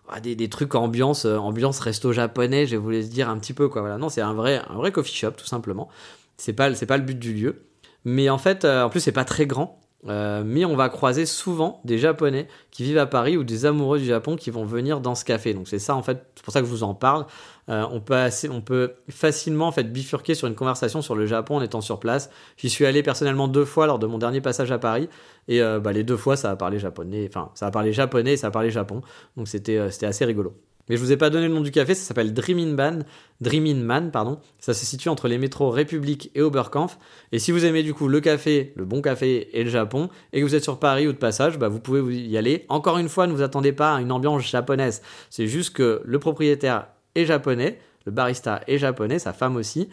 ah, 0.07 0.19
des, 0.19 0.49
trucs 0.49 0.75
ambiance 0.75 1.25
ambiance 1.25 1.79
resto 1.79 2.11
japonais. 2.11 2.67
Je 2.67 2.77
laisser 2.77 3.09
dire 3.09 3.29
un 3.29 3.39
petit 3.39 3.53
peu 3.53 3.69
quoi. 3.69 3.81
Voilà, 3.81 3.97
non, 3.97 4.09
c'est 4.09 4.21
un 4.21 4.33
vrai 4.33 4.61
un 4.69 4.75
vrai 4.75 4.91
coffee 4.91 5.15
shop 5.15 5.31
tout 5.31 5.47
simplement. 5.47 5.89
C'est 6.37 6.53
pas 6.53 6.73
c'est 6.75 6.85
pas 6.85 6.97
le 6.97 7.03
but 7.03 7.17
du 7.17 7.33
lieu. 7.33 7.63
Mais 8.03 8.29
en 8.29 8.37
fait, 8.37 8.65
en 8.65 8.89
plus, 8.89 8.99
c'est 8.99 9.11
pas 9.11 9.25
très 9.25 9.47
grand. 9.47 9.81
Euh, 10.07 10.43
mais 10.45 10.65
on 10.65 10.75
va 10.75 10.89
croiser 10.89 11.25
souvent 11.25 11.81
des 11.83 11.97
Japonais 11.97 12.47
qui 12.69 12.83
vivent 12.83 12.99
à 12.99 13.07
Paris 13.07 13.37
ou 13.37 13.43
des 13.43 13.65
amoureux 13.65 13.97
du 13.97 14.05
Japon 14.05 14.35
qui 14.35 14.51
vont 14.51 14.63
venir 14.63 15.01
dans 15.01 15.15
ce 15.15 15.25
café. 15.25 15.53
Donc 15.53 15.67
c'est 15.67 15.79
ça 15.79 15.95
en 15.95 16.03
fait, 16.03 16.25
c'est 16.35 16.43
pour 16.43 16.53
ça 16.53 16.59
que 16.59 16.67
je 16.67 16.71
vous 16.71 16.83
en 16.83 16.93
parle. 16.93 17.25
Euh, 17.69 17.83
on, 17.91 17.99
peut 17.99 18.93
facilement 19.09 19.67
en 19.67 19.71
fait 19.71 19.91
bifurquer 19.91 20.35
sur 20.35 20.47
une 20.47 20.53
conversation 20.53 21.01
sur 21.01 21.15
le 21.15 21.25
Japon 21.25 21.55
en 21.55 21.61
étant 21.61 21.81
sur 21.81 21.99
place. 21.99 22.29
J'y 22.57 22.69
suis 22.69 22.85
allé 22.85 23.01
personnellement 23.01 23.47
deux 23.47 23.65
fois 23.65 23.87
lors 23.87 23.97
de 23.97 24.05
mon 24.05 24.19
dernier 24.19 24.41
passage 24.41 24.71
à 24.71 24.77
Paris 24.77 25.09
et 25.47 25.61
euh, 25.63 25.79
bah, 25.79 25.91
les 25.91 26.03
deux 26.03 26.17
fois 26.17 26.35
ça 26.35 26.51
a 26.51 26.55
parlé 26.55 26.77
japonais, 26.77 27.25
enfin 27.27 27.49
ça 27.55 27.65
a 27.65 27.71
parlé 27.71 27.91
japonais 27.91 28.33
et 28.33 28.37
ça 28.37 28.47
a 28.47 28.51
parlé 28.51 28.69
Japon. 28.69 29.01
Donc 29.37 29.47
c'était 29.47 29.79
assez 29.79 30.25
rigolo. 30.25 30.53
Mais 30.87 30.97
je 30.97 31.01
vous 31.01 31.11
ai 31.11 31.17
pas 31.17 31.29
donné 31.29 31.47
le 31.47 31.53
nom 31.53 31.61
du 31.61 31.71
café, 31.71 31.95
ça 31.95 32.03
s'appelle 32.03 32.33
Dreamin' 32.33 32.73
Man, 32.75 33.05
Dreamin' 33.41 33.81
Man, 33.81 34.11
pardon. 34.11 34.39
Ça 34.59 34.73
se 34.73 34.85
situe 34.85 35.09
entre 35.09 35.27
les 35.27 35.37
métros 35.37 35.69
République 35.71 36.31
et 36.35 36.41
Oberkampf. 36.41 36.97
Et 37.31 37.39
si 37.39 37.51
vous 37.51 37.65
aimez 37.65 37.81
du 37.81 37.93
coup 37.93 38.07
le 38.07 38.19
café, 38.19 38.73
le 38.75 38.85
bon 38.85 39.01
café 39.01 39.49
et 39.57 39.63
le 39.63 39.69
Japon, 39.69 40.09
et 40.31 40.41
que 40.41 40.45
vous 40.45 40.55
êtes 40.55 40.63
sur 40.63 40.79
Paris 40.79 41.07
ou 41.07 41.13
de 41.13 41.17
passage, 41.17 41.57
bah 41.57 41.69
vous 41.69 41.79
pouvez 41.79 42.15
y 42.15 42.37
aller. 42.37 42.65
Encore 42.69 42.97
une 42.97 43.09
fois, 43.09 43.25
ne 43.25 43.33
vous 43.33 43.41
attendez 43.41 43.71
pas 43.71 43.95
à 43.95 44.01
une 44.01 44.11
ambiance 44.11 44.43
japonaise. 44.43 45.01
C'est 45.29 45.47
juste 45.47 45.75
que 45.75 46.01
le 46.05 46.19
propriétaire 46.19 46.87
est 47.15 47.25
japonais, 47.25 47.79
le 48.05 48.11
barista 48.11 48.61
est 48.67 48.77
japonais, 48.77 49.17
sa 49.17 49.33
femme 49.33 49.55
aussi, 49.55 49.89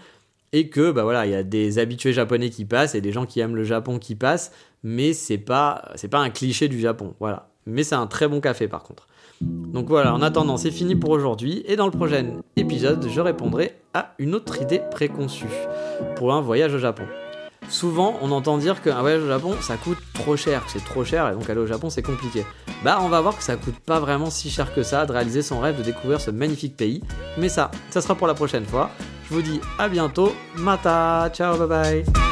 et 0.52 0.68
que 0.68 0.90
bah 0.90 1.02
voilà, 1.02 1.24
il 1.24 1.32
y 1.32 1.34
a 1.34 1.42
des 1.42 1.78
habitués 1.78 2.12
japonais 2.12 2.50
qui 2.50 2.66
passent 2.66 2.94
et 2.94 3.00
des 3.00 3.12
gens 3.12 3.24
qui 3.24 3.40
aiment 3.40 3.56
le 3.56 3.64
Japon 3.64 3.98
qui 3.98 4.14
passent, 4.14 4.52
mais 4.82 5.14
c'est 5.14 5.38
pas 5.38 5.90
c'est 5.94 6.08
pas 6.08 6.18
un 6.18 6.30
cliché 6.30 6.68
du 6.68 6.78
Japon, 6.80 7.14
voilà. 7.18 7.48
Mais 7.64 7.84
c'est 7.84 7.94
un 7.94 8.06
très 8.06 8.28
bon 8.28 8.40
café 8.40 8.68
par 8.68 8.82
contre. 8.82 9.06
Donc 9.72 9.88
voilà, 9.88 10.14
en 10.14 10.22
attendant, 10.22 10.56
c'est 10.56 10.70
fini 10.70 10.94
pour 10.96 11.10
aujourd'hui. 11.10 11.62
Et 11.66 11.76
dans 11.76 11.86
le 11.86 11.92
prochain 11.92 12.26
épisode, 12.56 13.06
je 13.08 13.20
répondrai 13.20 13.76
à 13.94 14.12
une 14.18 14.34
autre 14.34 14.60
idée 14.60 14.80
préconçue 14.90 15.46
pour 16.16 16.34
un 16.34 16.40
voyage 16.40 16.74
au 16.74 16.78
Japon. 16.78 17.04
Souvent, 17.68 18.16
on 18.20 18.32
entend 18.32 18.58
dire 18.58 18.82
qu'un 18.82 19.00
voyage 19.00 19.22
au 19.22 19.28
Japon, 19.28 19.54
ça 19.60 19.76
coûte 19.76 19.98
trop 20.14 20.36
cher, 20.36 20.64
c'est 20.66 20.84
trop 20.84 21.04
cher, 21.04 21.28
et 21.28 21.32
donc 21.32 21.48
aller 21.48 21.60
au 21.60 21.66
Japon, 21.66 21.90
c'est 21.90 22.02
compliqué. 22.02 22.44
Bah, 22.84 22.98
on 23.02 23.08
va 23.08 23.20
voir 23.20 23.36
que 23.36 23.42
ça 23.42 23.56
coûte 23.56 23.78
pas 23.78 24.00
vraiment 24.00 24.30
si 24.30 24.50
cher 24.50 24.74
que 24.74 24.82
ça 24.82 25.06
de 25.06 25.12
réaliser 25.12 25.42
son 25.42 25.60
rêve 25.60 25.78
de 25.78 25.82
découvrir 25.82 26.20
ce 26.20 26.30
magnifique 26.30 26.76
pays. 26.76 27.02
Mais 27.38 27.48
ça, 27.48 27.70
ça 27.90 28.00
sera 28.00 28.14
pour 28.14 28.26
la 28.26 28.34
prochaine 28.34 28.64
fois. 28.64 28.90
Je 29.28 29.34
vous 29.34 29.42
dis 29.42 29.60
à 29.78 29.88
bientôt. 29.88 30.32
Mata, 30.56 31.30
ciao, 31.32 31.56
bye 31.56 31.68
bye. 31.68 32.31